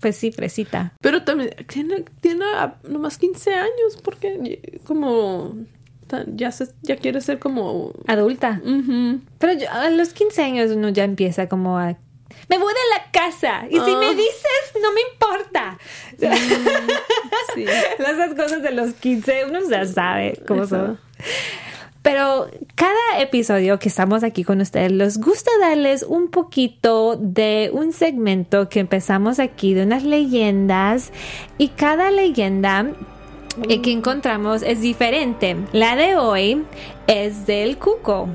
Pues 0.00 0.16
sí, 0.16 0.32
fresita. 0.32 0.92
Pero 1.02 1.22
también 1.24 1.50
tiene, 1.68 2.04
tiene 2.20 2.44
nomás 2.88 3.18
15 3.18 3.52
años 3.54 3.98
porque 4.02 4.80
como 4.86 5.54
ya, 6.34 6.50
se, 6.52 6.68
ya 6.82 6.96
quiere 6.96 7.20
ser 7.20 7.38
como... 7.38 7.92
Adulta. 8.06 8.60
Pero 9.38 9.52
yo- 9.54 9.70
a 9.70 9.90
los 9.90 10.10
15 10.12 10.42
años 10.42 10.70
uno 10.72 10.88
ya 10.90 11.04
empieza 11.04 11.48
como 11.48 11.78
a... 11.78 11.96
Me 12.48 12.58
voy 12.58 12.72
de 12.72 12.96
la 12.96 13.10
casa 13.12 13.66
y 13.68 13.74
si 13.74 13.92
Ah. 13.94 13.98
me 13.98 14.14
dices, 14.14 14.72
no 14.82 14.92
me 14.92 15.00
importa. 15.12 15.78
Sí. 17.54 17.64
Esas 17.98 18.34
cosas 18.34 18.62
de 18.62 18.72
los 18.72 18.92
15, 18.94 19.46
uno 19.48 19.60
ya 19.68 19.84
sabe 19.86 20.40
cómo 20.46 20.64
Eso. 20.64 20.76
son. 20.76 21.00
Pero 22.02 22.48
cada 22.76 23.20
episodio 23.20 23.78
que 23.78 23.88
estamos 23.88 24.24
aquí 24.24 24.42
con 24.42 24.60
ustedes, 24.62 24.90
les 24.90 25.18
gusta 25.18 25.50
darles 25.60 26.02
un 26.02 26.30
poquito 26.30 27.16
de 27.20 27.70
un 27.74 27.92
segmento 27.92 28.68
que 28.70 28.80
empezamos 28.80 29.38
aquí 29.38 29.74
de 29.74 29.82
unas 29.82 30.02
leyendas 30.02 31.12
y 31.58 31.68
cada 31.68 32.10
leyenda 32.10 32.86
eh, 33.68 33.80
que 33.80 33.92
encontramos 33.92 34.62
es 34.62 34.80
diferente. 34.80 35.56
La 35.72 35.96
de 35.96 36.16
hoy 36.16 36.64
es 37.06 37.46
del 37.46 37.78
cuco 37.78 38.28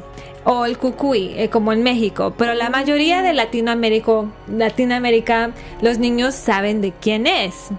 o 0.44 0.66
el 0.66 0.78
cucuy, 0.78 1.34
eh, 1.36 1.50
como 1.50 1.74
en 1.74 1.82
México, 1.82 2.34
pero 2.38 2.54
la 2.54 2.70
mayoría 2.70 3.22
de 3.22 3.34
Latinoamérica, 3.34 4.26
Latinoamérica, 4.48 5.52
los 5.82 5.98
niños 5.98 6.36
saben 6.36 6.82
de 6.82 6.92
quién 6.92 7.26
es. 7.26 7.70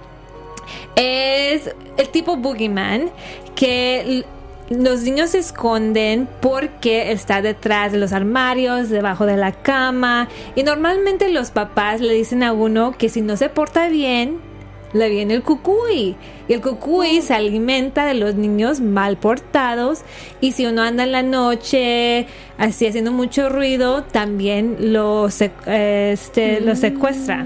Es 0.96 1.74
el 1.96 2.08
tipo 2.08 2.36
boogeyman 2.36 3.10
que 3.54 4.24
los 4.68 5.02
niños 5.02 5.30
se 5.30 5.38
esconden 5.38 6.28
porque 6.40 7.12
está 7.12 7.40
detrás 7.40 7.92
de 7.92 7.98
los 7.98 8.12
armarios, 8.12 8.88
debajo 8.88 9.26
de 9.26 9.36
la 9.36 9.52
cama 9.52 10.28
y 10.56 10.64
normalmente 10.64 11.28
los 11.30 11.52
papás 11.52 12.00
le 12.00 12.14
dicen 12.14 12.42
a 12.42 12.52
uno 12.52 12.92
que 12.98 13.08
si 13.08 13.20
no 13.20 13.36
se 13.36 13.48
porta 13.48 13.88
bien, 13.88 14.40
le 14.92 15.08
viene 15.08 15.34
el 15.34 15.42
cucuy. 15.42 16.16
Y 16.48 16.52
el 16.52 16.60
cucuy 16.60 17.20
se 17.22 17.34
alimenta 17.34 18.06
de 18.06 18.14
los 18.14 18.34
niños 18.34 18.80
mal 18.80 19.16
portados. 19.16 20.00
Y 20.40 20.52
si 20.52 20.66
uno 20.66 20.82
anda 20.82 21.04
en 21.04 21.12
la 21.12 21.22
noche 21.22 22.26
así 22.58 22.86
haciendo 22.86 23.12
mucho 23.12 23.48
ruido, 23.48 24.04
también 24.04 24.92
lo, 24.92 25.26
este, 25.26 26.60
lo 26.60 26.76
secuestra. 26.76 27.44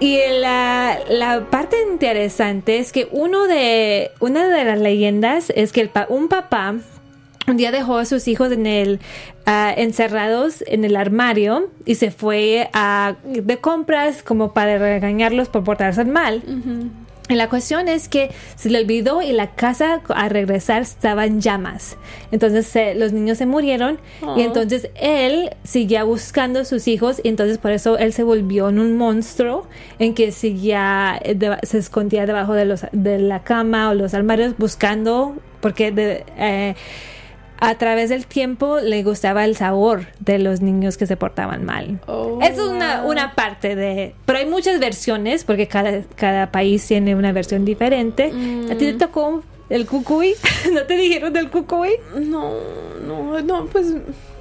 Y 0.00 0.18
la, 0.40 0.98
la 1.08 1.48
parte 1.50 1.76
interesante 1.90 2.78
es 2.78 2.92
que 2.92 3.08
uno 3.12 3.46
de, 3.46 4.10
una 4.20 4.48
de 4.48 4.64
las 4.64 4.78
leyendas 4.78 5.52
es 5.54 5.72
que 5.72 5.80
el 5.80 5.90
un 6.08 6.28
papá 6.28 6.74
un 7.46 7.56
día 7.58 7.70
dejó 7.70 7.98
a 7.98 8.04
sus 8.04 8.26
hijos 8.26 8.52
en 8.52 8.66
el 8.66 9.00
ah, 9.46 9.72
encerrados 9.76 10.62
en 10.66 10.84
el 10.84 10.96
armario 10.96 11.70
y 11.86 11.96
se 11.96 12.10
fue 12.10 12.68
a, 12.72 13.16
de 13.24 13.56
compras 13.58 14.22
como 14.22 14.52
para 14.52 14.78
regañarlos 14.78 15.48
por 15.48 15.64
portarse 15.64 16.04
mal. 16.04 16.42
Y 17.26 17.36
la 17.36 17.48
cuestión 17.48 17.88
es 17.88 18.10
que 18.10 18.30
se 18.54 18.68
le 18.68 18.78
olvidó 18.80 19.22
y 19.22 19.32
la 19.32 19.52
casa 19.54 20.02
al 20.14 20.28
regresar 20.28 20.82
estaba 20.82 21.24
en 21.24 21.40
llamas. 21.40 21.96
Entonces 22.32 22.66
se- 22.66 22.94
los 22.94 23.12
niños 23.14 23.38
se 23.38 23.46
murieron 23.46 23.98
y 24.20 24.26
Oh. 24.26 24.36
entonces 24.40 24.90
él 24.94 25.48
seguía 25.62 26.04
buscando 26.04 26.60
a 26.60 26.64
sus 26.66 26.86
hijos 26.86 27.22
y 27.24 27.28
entonces 27.28 27.56
por 27.56 27.70
eso 27.70 27.96
él 27.96 28.12
se 28.12 28.24
volvió 28.24 28.68
en 28.68 28.78
un 28.78 28.98
monstruo 28.98 29.66
en 29.98 30.12
que 30.12 30.32
seguía, 30.32 31.18
eh, 31.24 31.34
deba- 31.34 31.60
se 31.62 31.78
escondía 31.78 32.26
debajo 32.26 32.52
de, 32.52 32.66
los, 32.66 32.84
de 32.92 33.18
la 33.18 33.42
cama 33.42 33.88
o 33.88 33.94
los 33.94 34.12
armarios 34.12 34.54
buscando 34.58 35.34
porque 35.62 35.92
de, 35.92 36.26
eh, 36.36 36.74
a 37.60 37.74
través 37.76 38.10
del 38.10 38.26
tiempo 38.26 38.78
le 38.80 39.02
gustaba 39.02 39.44
el 39.44 39.56
sabor 39.56 40.06
de 40.20 40.38
los 40.38 40.60
niños 40.60 40.96
que 40.96 41.06
se 41.06 41.16
portaban 41.16 41.64
mal. 41.64 42.00
Oh, 42.06 42.38
es 42.42 42.58
una, 42.58 43.04
una 43.04 43.34
parte 43.34 43.76
de... 43.76 44.14
Pero 44.26 44.38
hay 44.38 44.46
muchas 44.46 44.80
versiones 44.80 45.44
porque 45.44 45.68
cada, 45.68 46.02
cada 46.16 46.50
país 46.50 46.86
tiene 46.86 47.14
una 47.14 47.32
versión 47.32 47.64
diferente. 47.64 48.32
¿A 48.70 48.74
ti 48.76 48.86
te 48.86 48.94
tocó 48.94 49.42
el 49.68 49.86
cucuy? 49.86 50.34
¿No 50.72 50.82
te 50.82 50.96
dijeron 50.96 51.32
del 51.32 51.50
cucuy? 51.50 51.90
No, 52.18 52.52
no, 53.06 53.40
no, 53.40 53.66
pues 53.66 53.94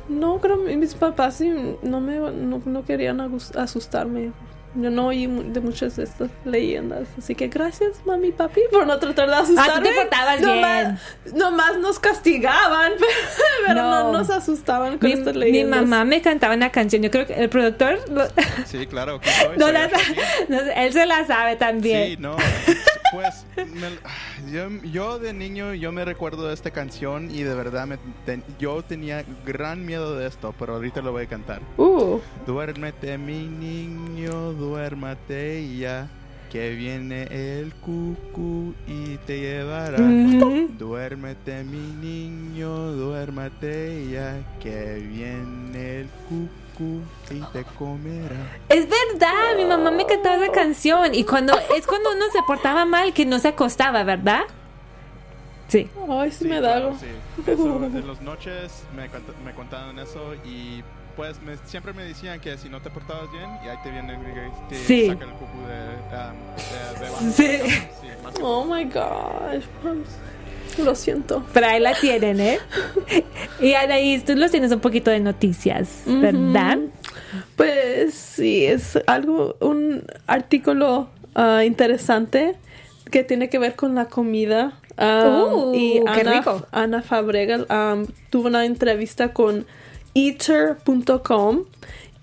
no 0.09 0.39
creo 0.39 0.57
mis 0.57 0.95
papás 0.95 1.35
sí 1.35 1.49
no 1.81 2.01
me 2.01 2.17
no, 2.17 2.61
no 2.65 2.83
querían 2.83 3.21
asustarme. 3.55 4.31
Yo 4.75 4.89
no 4.89 5.07
oí 5.07 5.27
mu- 5.27 5.43
de 5.43 5.59
muchas 5.59 5.95
de 5.97 6.03
estas 6.03 6.29
leyendas. 6.45 7.07
Así 7.17 7.35
que 7.35 7.47
gracias, 7.47 7.91
mami 8.05 8.29
y 8.29 8.31
papi, 8.31 8.61
por 8.71 8.87
no 8.87 8.97
tratar 8.97 9.29
de 9.29 9.35
asustarme. 9.35 9.71
Ah, 9.71 9.75
tú 9.77 9.83
te 9.83 9.93
portabas 9.93 10.41
nomás, 10.41 10.99
Nomás 11.35 11.77
nos 11.79 11.99
castigaban, 11.99 12.93
pero 13.67 13.81
no, 13.83 14.03
No. 14.11 14.11
nos 14.13 14.29
asustaban 14.31 14.97
con 14.97 15.07
Mi, 15.09 15.13
estas 15.13 15.35
mi 15.35 15.41
leyendas. 15.41 15.81
mamá 15.83 16.05
me 16.05 16.21
cantaba 16.21 16.55
una 16.55 16.71
canción. 16.71 17.01
Yo 17.03 17.11
creo 17.11 17.27
que 17.27 17.33
el 17.35 17.49
productor 17.49 17.99
lo- 18.09 18.27
Sí, 18.65 18.87
claro. 18.87 19.19
no 19.57 19.65
soy 19.65 19.73
la 19.73 19.89
no 20.49 20.59
él 20.75 20.93
se 20.93 21.05
la 21.05 21.25
sabe 21.27 21.55
también. 21.55 22.07
Sí, 22.09 22.17
no. 22.19 22.35
Pues 23.11 23.45
me- 23.55 24.51
yo, 24.51 24.69
yo 24.91 25.19
de 25.19 25.33
niño 25.33 25.75
yo 25.75 25.91
me 25.91 26.03
recuerdo 26.03 26.47
de 26.47 26.53
esta 26.55 26.71
canción 26.71 27.29
y 27.29 27.43
de 27.43 27.53
verdad 27.53 27.85
me 27.85 27.97
ten- 28.25 28.43
yo 28.57 28.81
tenía 28.83 29.23
gran 29.45 29.85
miedo 29.85 30.17
de 30.17 30.25
esto, 30.27 30.53
pero 30.57 30.73
ahorita 30.73 31.01
lo 31.03 31.11
voy 31.11 31.25
a 31.25 31.27
cantar. 31.27 31.61
Uh, 31.77 32.19
Duérmete 32.47 33.19
mi 33.19 33.43
niño, 33.47 34.53
duérmate 34.69 35.77
ya, 35.77 36.07
que 36.51 36.69
viene 36.71 37.23
el 37.31 37.73
cucú 37.75 38.73
y 38.87 39.17
te 39.25 39.39
llevará. 39.39 39.97
Duérmete 40.77 41.63
mi 41.63 41.77
niño, 41.77 42.91
duérmate 42.93 44.09
ya, 44.11 44.35
que 44.61 44.95
viene 44.99 46.01
el 46.01 46.07
cucú 46.29 47.01
y 47.31 47.39
te 47.53 47.63
comerá. 47.77 48.35
Es 48.69 48.87
verdad, 48.89 49.55
mi 49.57 49.65
mamá 49.65 49.91
me 49.91 50.05
cantaba 50.05 50.43
esa 50.43 50.51
canción. 50.53 51.13
Y 51.15 51.23
cuando 51.23 51.53
es 51.75 51.85
cuando 51.87 52.11
uno 52.11 52.25
se 52.31 52.39
portaba 52.47 52.85
mal 52.85 53.13
que 53.13 53.25
no 53.25 53.39
se 53.39 53.49
acostaba, 53.49 54.03
¿verdad? 54.03 54.41
Sí. 55.67 55.89
ay, 56.09 56.29
sí, 56.31 56.37
Sí, 56.39 56.45
me 56.45 56.61
da 56.61 56.73
claro, 56.73 56.87
algo. 56.89 56.99
sí. 56.99 57.51
Eso, 57.51 57.83
en 57.83 58.07
las 58.07 58.21
noches 58.21 58.83
me, 58.95 59.09
cont- 59.09 59.35
me 59.43 59.53
contaban 59.53 59.97
eso 59.97 60.35
y 60.45 60.83
pues 61.15 61.41
me- 61.41 61.57
siempre 61.65 61.93
me 61.93 62.03
decían 62.03 62.39
que 62.39 62.57
si 62.57 62.69
no 62.69 62.81
te 62.81 62.89
portabas 62.89 63.31
bien 63.31 63.49
y 63.63 63.69
ahí 63.69 63.77
te 63.83 63.89
y 63.89 64.69
te 64.69 64.75
Sí. 64.75 65.07
sacan 65.07 65.29
el 65.29 65.35
cucú 65.35 65.59
de, 65.67 65.79
um, 66.15 66.93
de, 66.93 66.99
de 66.99 67.07
abajo. 67.07 67.23
Sí. 67.33 67.47
Sí, 68.01 68.07
Oh 68.41 68.65
my 68.65 68.83
gosh. 68.85 69.63
Lo 70.83 70.95
siento. 70.95 71.43
Pero 71.53 71.67
ahí 71.67 71.79
la 71.79 71.93
tienen, 71.93 72.39
¿eh? 72.39 72.59
Y 73.59 73.73
Anaís, 73.73 74.25
tú 74.25 74.35
los 74.35 74.49
tienes 74.51 74.71
un 74.71 74.79
poquito 74.79 75.11
de 75.11 75.19
noticias, 75.19 76.01
¿verdad? 76.05 76.79
Pues 77.55 78.13
sí, 78.13 78.65
es 78.65 78.97
algo, 79.07 79.55
un 79.59 80.03
artículo 80.25 81.09
ah, 81.35 81.63
interesante 81.63 82.55
que 83.11 83.23
tiene 83.23 83.49
que 83.49 83.59
ver 83.59 83.75
con 83.75 83.93
la 83.95 84.05
comida. 84.05 84.73
Uh, 84.97 85.73
y 85.73 86.01
qué 86.13 86.21
Ana, 86.21 86.33
rico. 86.39 86.65
Ana 86.71 87.01
Fabrega 87.01 87.65
ah, 87.69 88.01
tuvo 88.29 88.47
una 88.47 88.65
entrevista 88.65 89.33
con 89.33 89.65
eater.com 90.15 91.63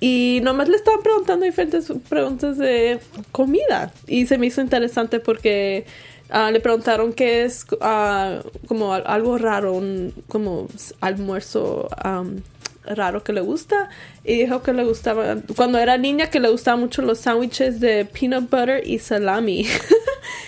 y 0.01 0.41
nomás 0.43 0.69
le 0.69 0.77
estaban 0.77 1.03
preguntando 1.03 1.45
diferentes 1.45 1.93
preguntas 2.09 2.57
de 2.57 3.01
comida 3.33 3.93
y 4.07 4.27
se 4.27 4.39
me 4.39 4.47
hizo 4.47 4.61
interesante 4.63 5.21
porque 5.21 5.85
ah, 6.31 6.51
le 6.51 6.61
preguntaron 6.61 7.13
qué 7.13 7.45
es 7.45 7.67
ah, 7.83 8.41
como 8.67 8.95
al- 8.95 9.05
algo 9.07 9.37
raro, 9.37 9.83
como 10.29 10.69
almuerzo 11.01 11.89
raro 12.87 13.23
que 13.23 13.33
le 13.35 13.43
gusta 13.43 13.91
y 14.25 14.39
dijo 14.39 14.63
que 14.63 14.73
le 14.73 14.85
gustaba 14.85 15.37
cuando 15.55 15.79
era 15.79 15.99
niña 15.99 16.31
que 16.31 16.41
le 16.41 16.49
gustaban 16.49 16.81
mucho 16.81 17.03
los 17.03 17.19
sándwiches 17.19 17.79
de 17.79 18.07
peanut 18.07 18.49
butter 18.51 18.83
y 18.87 18.99
salami. 18.99 19.67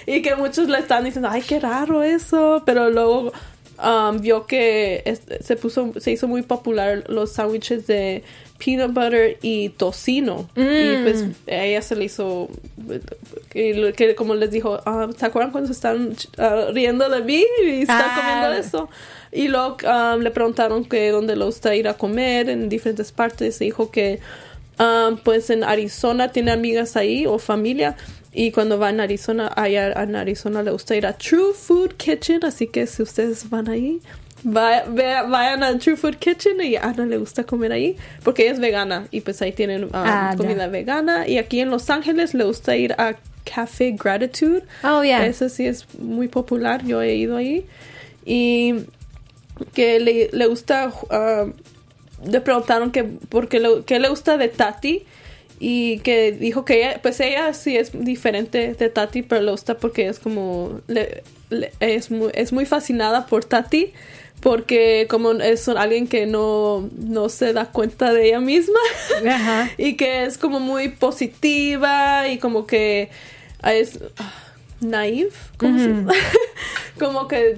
Y 0.05 0.21
que 0.21 0.35
muchos 0.35 0.69
le 0.69 0.79
estaban 0.81 1.05
diciendo 1.05 1.29
ay 1.31 1.43
qué 1.43 1.61
raro 1.61 2.03
eso 2.03 2.63
pero 2.67 2.91
luego 2.91 3.33
um, 3.83 4.19
vio 4.21 4.47
que 4.47 5.03
es- 5.05 5.23
se 5.45 5.57
puso 5.57 5.93
se 5.99 6.11
hizo 6.13 6.29
muy 6.29 6.43
popular 6.43 7.05
los 7.09 7.33
sándwiches 7.33 7.87
de 7.87 8.23
peanut 8.65 8.93
butter 8.95 9.39
y 9.43 9.71
tocino 9.71 10.49
y 10.55 11.03
pues 11.03 11.25
a 11.49 11.65
ella 11.65 11.83
se 11.83 11.97
le 11.97 12.05
hizo 12.05 12.49
que, 13.51 13.75
lo- 13.75 13.93
que 13.93 14.15
como 14.15 14.35
les 14.35 14.51
dijo 14.51 14.81
ah, 14.87 15.09
¿se 15.17 15.27
acuerdan 15.27 15.51
cuando 15.53 15.67
se 15.69 15.73
están 15.75 16.15
ah, 16.39 16.67
riendo 16.73 17.09
de 17.09 17.21
mí 17.23 17.45
y 17.67 17.83
están 17.83 18.03
Ah. 18.05 18.15
comiendo 18.21 18.59
eso? 18.61 18.89
y 19.33 19.49
luego 19.49 19.79
um, 19.85 20.21
le 20.21 20.31
preguntaron 20.31 20.85
que 20.85 21.11
dónde 21.11 21.37
le 21.37 21.45
gusta 21.45 21.75
ir 21.75 21.89
a 21.89 21.95
comer 21.95 22.51
en 22.51 22.69
diferentes 22.69 23.13
partes 23.13 23.61
y 23.63 23.65
dijo 23.67 23.91
que 23.91 24.21
um, 24.79 25.17
pues 25.17 25.49
en 25.51 25.65
Arizona 25.65 26.31
tiene 26.33 26.51
amigas 26.53 26.97
ahí 26.97 27.27
o 27.27 27.39
familia 27.39 27.97
y 28.33 28.51
cuando 28.51 28.79
va 28.79 28.91
en 28.91 29.01
Arizona 29.01 29.53
allá 29.55 29.93
en 30.03 30.17
Arizona 30.17 30.63
le 30.63 30.71
gusta 30.71 30.97
ir 30.97 31.07
a 31.07 31.13
True 31.13 31.53
Food 31.55 31.95
Kitchen 31.97 32.45
así 32.45 32.67
que 32.67 32.87
si 32.87 33.03
ustedes 33.03 33.49
van 33.51 33.69
ahí 33.69 34.01
va- 34.47 34.85
vayan 34.87 35.63
a 35.63 35.79
True 35.79 35.97
Food 35.97 36.17
Kitchen 36.17 36.61
y 36.63 36.77
a 36.77 36.83
Ana 36.85 37.05
le 37.07 37.19
gusta 37.19 37.45
comer 37.45 37.73
ahí 37.73 37.97
porque 38.25 38.43
ella 38.45 38.53
es 38.53 38.61
vegana 38.61 39.07
y 39.11 39.21
pues 39.21 39.41
ahí 39.43 39.53
tienen 39.53 39.85
um, 39.85 39.91
Ah, 39.93 40.35
comida 40.37 40.67
vegana. 40.67 41.29
Y 41.29 41.39
aquí 41.39 41.61
en 41.61 41.71
Los 41.71 41.91
Ángeles 41.91 42.33
le 42.35 42.45
gusta 42.45 42.75
ir 42.77 42.93
a 42.99 43.15
Café 43.45 43.93
Gratitude. 43.93 44.63
Oh, 44.85 45.03
yeah. 45.03 45.27
ese 45.27 45.49
sí 45.49 45.67
es 45.67 45.87
muy 45.99 46.29
popular 46.29 46.85
yo 46.85 47.03
he 47.03 47.15
ido 47.15 47.37
ahí. 47.37 47.67
Y 48.25 48.75
que 49.75 50.01
le, 50.01 50.31
le 50.33 50.47
gusta 50.47 50.91
ah, 51.11 51.47
le 52.25 52.41
preguntaron 52.41 52.91
que 52.91 53.05
porque 53.05 53.61
le, 53.61 53.85
qué 53.85 53.99
le 53.99 54.09
gusta 54.09 54.37
de 54.39 54.49
Tati 54.49 55.05
y 55.65 55.99
que 56.01 56.33
dijo 56.33 56.65
que 56.65 56.79
ella, 56.79 56.99
pues 57.03 57.21
ella 57.21 57.55
sí 57.55 57.77
es 57.77 57.93
diferente 57.95 58.75
de 58.75 58.89
Tati 58.89 59.23
pero 59.23 59.43
le 59.43 59.53
gusta 59.53 59.77
porque 59.77 60.09
es 60.09 60.19
como 60.19 60.81
le- 60.89 61.23
le- 61.51 61.71
es 61.79 62.11
muy 62.11 62.33
es 62.35 62.53
muy 62.53 62.67
fascinada 62.67 63.27
por 63.27 63.45
Tati 63.45 63.93
porque 64.41 65.07
como 65.09 65.31
es 65.31 65.69
alguien 65.69 66.09
que 66.09 66.27
no 66.27 66.89
no 66.99 67.29
se 67.29 67.53
da 67.53 67.67
cuenta 67.67 68.13
de 68.13 68.27
ella 68.29 68.41
misma 68.41 68.81
Ajá. 69.31 69.71
y 69.79 69.95
que 69.95 70.25
es 70.25 70.37
como 70.37 70.59
muy 70.59 70.89
positiva 70.89 72.27
y 72.29 72.39
como 72.39 72.67
que 72.67 73.09
es 73.63 74.01
ah, 74.19 74.33
naive 74.81 75.31
¿cómo 75.59 75.79
se 75.79 75.89
dice? 75.93 76.19
como 76.99 77.29
que 77.29 77.57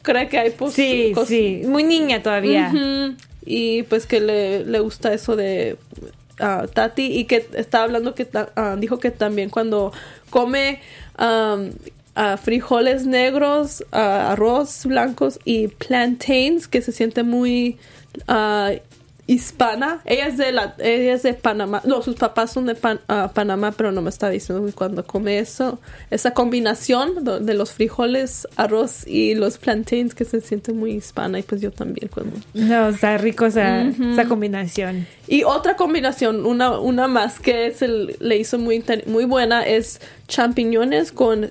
cree 0.00 0.28
que 0.28 0.38
hay 0.38 0.54
Sí, 0.72 1.12
sí. 1.26 1.60
Muy 1.66 1.84
niña 1.84 2.22
todavía. 2.22 2.72
Ujú. 2.74 3.16
y 3.44 3.82
pues 3.82 4.06
que 4.06 4.20
le, 4.20 4.64
le 4.64 4.80
gusta 4.80 5.12
eso 5.12 5.36
de 5.36 5.76
ah, 6.40 6.66
Tati 6.72 7.18
y 7.18 7.24
que 7.24 7.48
está 7.54 7.82
hablando 7.82 8.14
que 8.14 8.26
ah, 8.34 8.76
dijo 8.78 8.98
que 8.98 9.10
también 9.10 9.50
cuando 9.50 9.92
come 10.30 10.80
ah, 11.16 11.56
frijoles 12.42 13.06
negros 13.06 13.84
ah, 13.92 14.32
arroz 14.32 14.86
blancos 14.86 15.38
y 15.44 15.68
plantains 15.68 16.66
que 16.68 16.82
se 16.82 16.92
siente 16.92 17.22
muy 17.22 17.78
ah, 18.26 18.72
hispana 19.28 20.00
ella 20.06 20.26
es 20.26 20.38
de 20.38 20.50
la 20.52 20.74
ella 20.78 21.12
es 21.12 21.22
de 21.22 21.34
Panamá 21.34 21.82
no 21.84 22.00
sus 22.02 22.16
papás 22.16 22.50
son 22.50 22.64
de 22.66 22.74
Pan- 22.74 22.98
ah, 23.08 23.30
Panamá 23.34 23.72
pero 23.76 23.92
no 23.92 24.00
me 24.00 24.08
está 24.08 24.30
diciendo 24.30 24.68
cuando 24.74 25.04
come 25.06 25.38
eso 25.38 25.78
esa 26.10 26.32
combinación 26.32 27.22
de 27.44 27.52
los 27.54 27.72
frijoles 27.72 28.48
arroz 28.56 29.06
y 29.06 29.34
los 29.34 29.58
plantains 29.58 30.14
que 30.14 30.24
se 30.24 30.40
siente 30.40 30.72
muy 30.72 30.92
hispana 30.92 31.38
y 31.38 31.42
pues 31.42 31.60
yo 31.60 31.70
también 31.70 32.08
cuando 32.12 32.38
No, 32.54 32.88
está 32.88 33.18
rico 33.18 33.44
esa, 33.44 33.82
esa 33.82 34.24
combinación. 34.24 35.06
y 35.26 35.44
otra 35.44 35.76
combinación, 35.76 36.46
una, 36.46 36.78
una 36.80 37.06
más 37.06 37.38
que 37.38 37.66
es 37.66 37.82
el, 37.82 38.16
le 38.20 38.38
hizo 38.38 38.58
muy, 38.58 38.82
muy 39.06 39.26
buena, 39.26 39.62
es 39.66 40.00
champiñones 40.26 41.12
con 41.12 41.50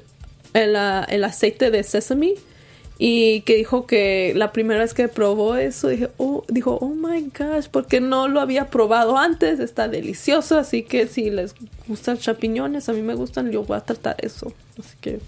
el, 0.53 0.75
el 1.09 1.23
aceite 1.23 1.69
de 1.69 1.83
sesame. 1.83 2.33
Y 2.99 3.41
que 3.41 3.55
dijo 3.55 3.85
que 3.85 4.33
la 4.35 4.51
primera 4.51 4.79
vez 4.79 4.93
que 4.93 5.07
probó 5.07 5.55
eso, 5.55 5.87
dije, 5.89 6.09
oh, 6.17 6.43
dijo, 6.47 6.79
oh 6.81 6.89
my 6.89 7.31
gosh, 7.37 7.67
porque 7.69 8.01
no 8.01 8.27
lo 8.27 8.41
había 8.41 8.67
probado 8.67 9.17
antes, 9.17 9.59
está 9.59 9.87
delicioso, 9.87 10.57
así 10.57 10.81
que 10.81 11.07
si 11.07 11.29
les 11.29 11.53
gustan 11.87 12.17
champiñones, 12.17 12.89
a 12.89 12.93
mí 12.93 13.03
me 13.03 13.13
gustan, 13.13 13.51
yo 13.51 13.63
voy 13.63 13.77
a 13.77 13.81
tratar 13.81 14.15
eso. 14.19 14.51
Así 14.79 14.95
que 14.99 15.19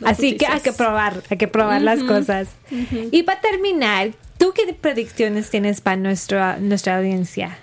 las 0.00 0.12
Así 0.12 0.36
que 0.36 0.46
hay 0.46 0.60
que 0.60 0.72
probar, 0.72 1.22
hay 1.28 1.36
que 1.36 1.48
probar 1.48 1.82
las 1.82 2.02
cosas. 2.02 2.48
Y 3.10 3.22
para 3.22 3.40
terminar, 3.40 4.12
¿tú 4.38 4.52
qué 4.54 4.72
predicciones 4.74 5.50
tienes 5.50 5.80
para 5.80 5.96
nuestra, 5.96 6.58
nuestra 6.58 6.98
audiencia? 6.98 7.58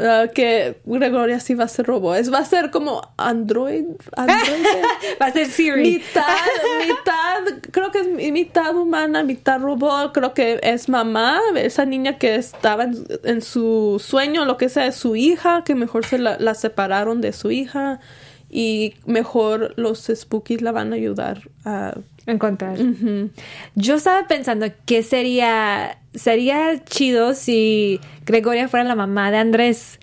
Ah, 0.00 0.26
que 0.34 0.80
Gregoria 0.84 1.40
sí 1.40 1.54
va 1.54 1.64
a 1.64 1.68
ser 1.68 1.86
robot. 1.86 2.16
Es, 2.16 2.32
va 2.32 2.38
a 2.38 2.44
ser 2.44 2.70
como 2.70 3.00
Android. 3.16 3.84
Android 4.16 4.64
Va 5.20 5.26
a 5.26 5.32
ser 5.32 5.46
Siri. 5.46 5.82
mitad, 5.82 6.24
mitad, 6.88 7.58
creo 7.70 7.90
que 7.90 8.00
es 8.00 8.08
mi- 8.08 8.32
mitad 8.32 8.74
humana, 8.76 9.22
mitad 9.22 9.60
robot. 9.60 10.12
Creo 10.12 10.34
que 10.34 10.58
es 10.62 10.88
mamá, 10.88 11.40
esa 11.56 11.84
niña 11.84 12.18
que 12.18 12.34
estaba 12.36 12.84
en, 12.84 13.04
en 13.24 13.42
su 13.42 14.02
sueño, 14.04 14.44
lo 14.44 14.56
que 14.56 14.68
sea, 14.68 14.86
es 14.86 14.96
su 14.96 15.16
hija, 15.16 15.62
que 15.64 15.74
mejor 15.74 16.04
se 16.06 16.18
la, 16.18 16.36
la 16.38 16.54
separaron 16.54 17.20
de 17.20 17.32
su 17.32 17.50
hija. 17.50 18.00
Y 18.52 18.94
mejor 19.06 19.74
los 19.76 20.10
spookies 20.12 20.60
la 20.60 20.72
van 20.72 20.92
a 20.92 20.96
ayudar 20.96 21.42
a 21.64 21.94
encontrar. 22.26 22.76
Yo 23.76 23.94
estaba 23.94 24.26
pensando 24.26 24.66
que 24.86 25.04
sería 25.04 25.99
sería 26.14 26.82
chido 26.84 27.34
si 27.34 28.00
Gregoria 28.26 28.68
fuera 28.68 28.84
la 28.84 28.94
mamá 28.94 29.30
de 29.30 29.38
Andrés. 29.38 29.98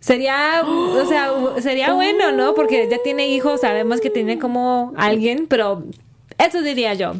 Sería, 0.00 0.62
o 0.64 1.04
sea, 1.06 1.30
sería 1.60 1.92
bueno, 1.94 2.32
¿no? 2.32 2.54
Porque 2.54 2.88
ya 2.90 2.98
tiene 3.02 3.28
hijos, 3.28 3.60
sabemos 3.60 4.00
que 4.00 4.10
tiene 4.10 4.38
como 4.38 4.92
alguien, 4.96 5.46
pero 5.48 5.84
eso 6.38 6.60
diría 6.62 6.94
yo. 6.94 7.14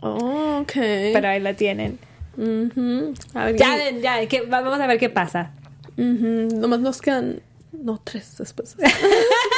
Oh, 0.00 0.60
ok. 0.62 0.72
Pero 1.12 1.28
ahí 1.28 1.40
la 1.40 1.54
tienen. 1.54 1.98
Ujú. 2.36 3.12
A 3.34 3.46
ver, 3.46 3.56
Ya, 3.56 3.74
y- 3.76 3.78
ven, 3.78 4.00
ya, 4.02 4.26
que, 4.26 4.42
vamos 4.42 4.78
a 4.80 4.86
ver 4.86 4.98
qué 4.98 5.10
pasa. 5.10 5.50
Ujú, 5.98 6.48
Nomás 6.58 6.80
nos 6.80 7.00
quedan. 7.02 7.40
No, 7.72 8.00
tres 8.04 8.36
después. 8.38 8.76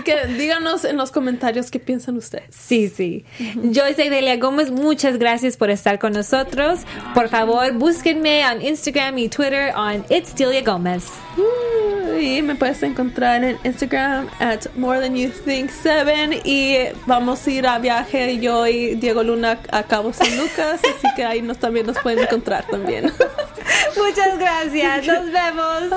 Así 0.00 0.04
que 0.04 0.26
díganos 0.28 0.86
en 0.86 0.96
los 0.96 1.10
comentarios 1.10 1.70
qué 1.70 1.78
piensan 1.78 2.16
ustedes. 2.16 2.54
Sí, 2.54 2.88
sí. 2.88 3.26
Yo 3.64 3.82
soy 3.94 4.08
Delia 4.08 4.38
Gómez. 4.38 4.70
Muchas 4.70 5.18
gracias 5.18 5.58
por 5.58 5.68
estar 5.68 5.98
con 5.98 6.14
nosotros. 6.14 6.80
Por 7.14 7.28
favor, 7.28 7.74
búsquenme 7.74 8.40
en 8.40 8.62
Instagram 8.62 9.18
y 9.18 9.28
Twitter 9.28 9.74
on 9.76 10.02
It's 10.08 10.34
Delia 10.34 10.62
Gómez. 10.62 11.04
Uh, 11.36 12.18
Y 12.18 12.40
me 12.40 12.54
puedes 12.54 12.82
encontrar 12.82 13.44
en 13.44 13.58
Instagram 13.62 14.28
at 14.38 14.66
more 14.74 14.98
than 15.00 15.14
you 15.14 15.28
think 15.44 15.70
7 15.70 16.40
y 16.44 16.78
vamos 17.04 17.46
a 17.46 17.50
ir 17.50 17.66
a 17.66 17.78
viaje 17.78 18.38
yo 18.38 18.66
y 18.66 18.94
Diego 18.94 19.22
Luna 19.22 19.58
a 19.70 19.82
Cabo 19.82 20.14
San 20.14 20.34
Lucas, 20.38 20.80
así 20.82 21.08
que 21.14 21.24
ahí 21.24 21.42
nos 21.42 21.58
también 21.58 21.84
nos 21.86 21.98
pueden 21.98 22.20
encontrar 22.20 22.64
también. 22.70 23.12
Muchas 23.96 24.38
gracias. 24.38 25.06
Nos 25.06 25.30
vemos. 25.30 25.90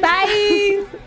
Bye. 0.00 1.04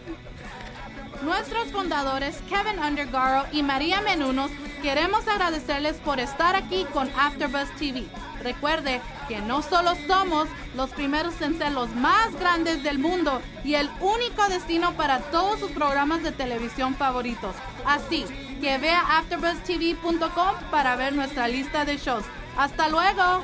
Nuestros 1.28 1.68
fundadores 1.74 2.38
Kevin 2.48 2.82
Undergaro 2.82 3.46
y 3.52 3.62
María 3.62 4.00
Menunos 4.00 4.50
queremos 4.82 5.28
agradecerles 5.28 5.98
por 5.98 6.22
estar 6.22 6.56
aquí 6.56 6.86
con 6.94 7.10
AfterBuzz 7.20 7.70
TV. 7.78 8.06
Recuerde 8.42 9.02
que 9.28 9.42
no 9.42 9.62
solo 9.62 9.92
somos 10.08 10.48
los 10.74 10.90
primeros 10.92 11.42
en 11.42 11.58
ser 11.58 11.74
los 11.74 11.90
más 11.90 12.34
grandes 12.40 12.82
del 12.82 12.98
mundo 12.98 13.42
y 13.66 13.74
el 13.74 13.90
único 14.00 14.48
destino 14.48 14.94
para 14.94 15.20
todos 15.20 15.60
sus 15.60 15.72
programas 15.72 16.24
de 16.24 16.32
televisión 16.32 16.96
favoritos. 16.96 17.54
Así 17.86 18.24
que 18.62 18.78
vea 18.78 19.18
AfterBuzzTV.com 19.18 20.56
para 20.72 20.96
ver 20.96 21.12
nuestra 21.12 21.50
lista 21.50 21.84
de 21.84 21.98
shows. 21.98 22.24
¡Hasta 22.58 22.88
luego! 22.88 23.44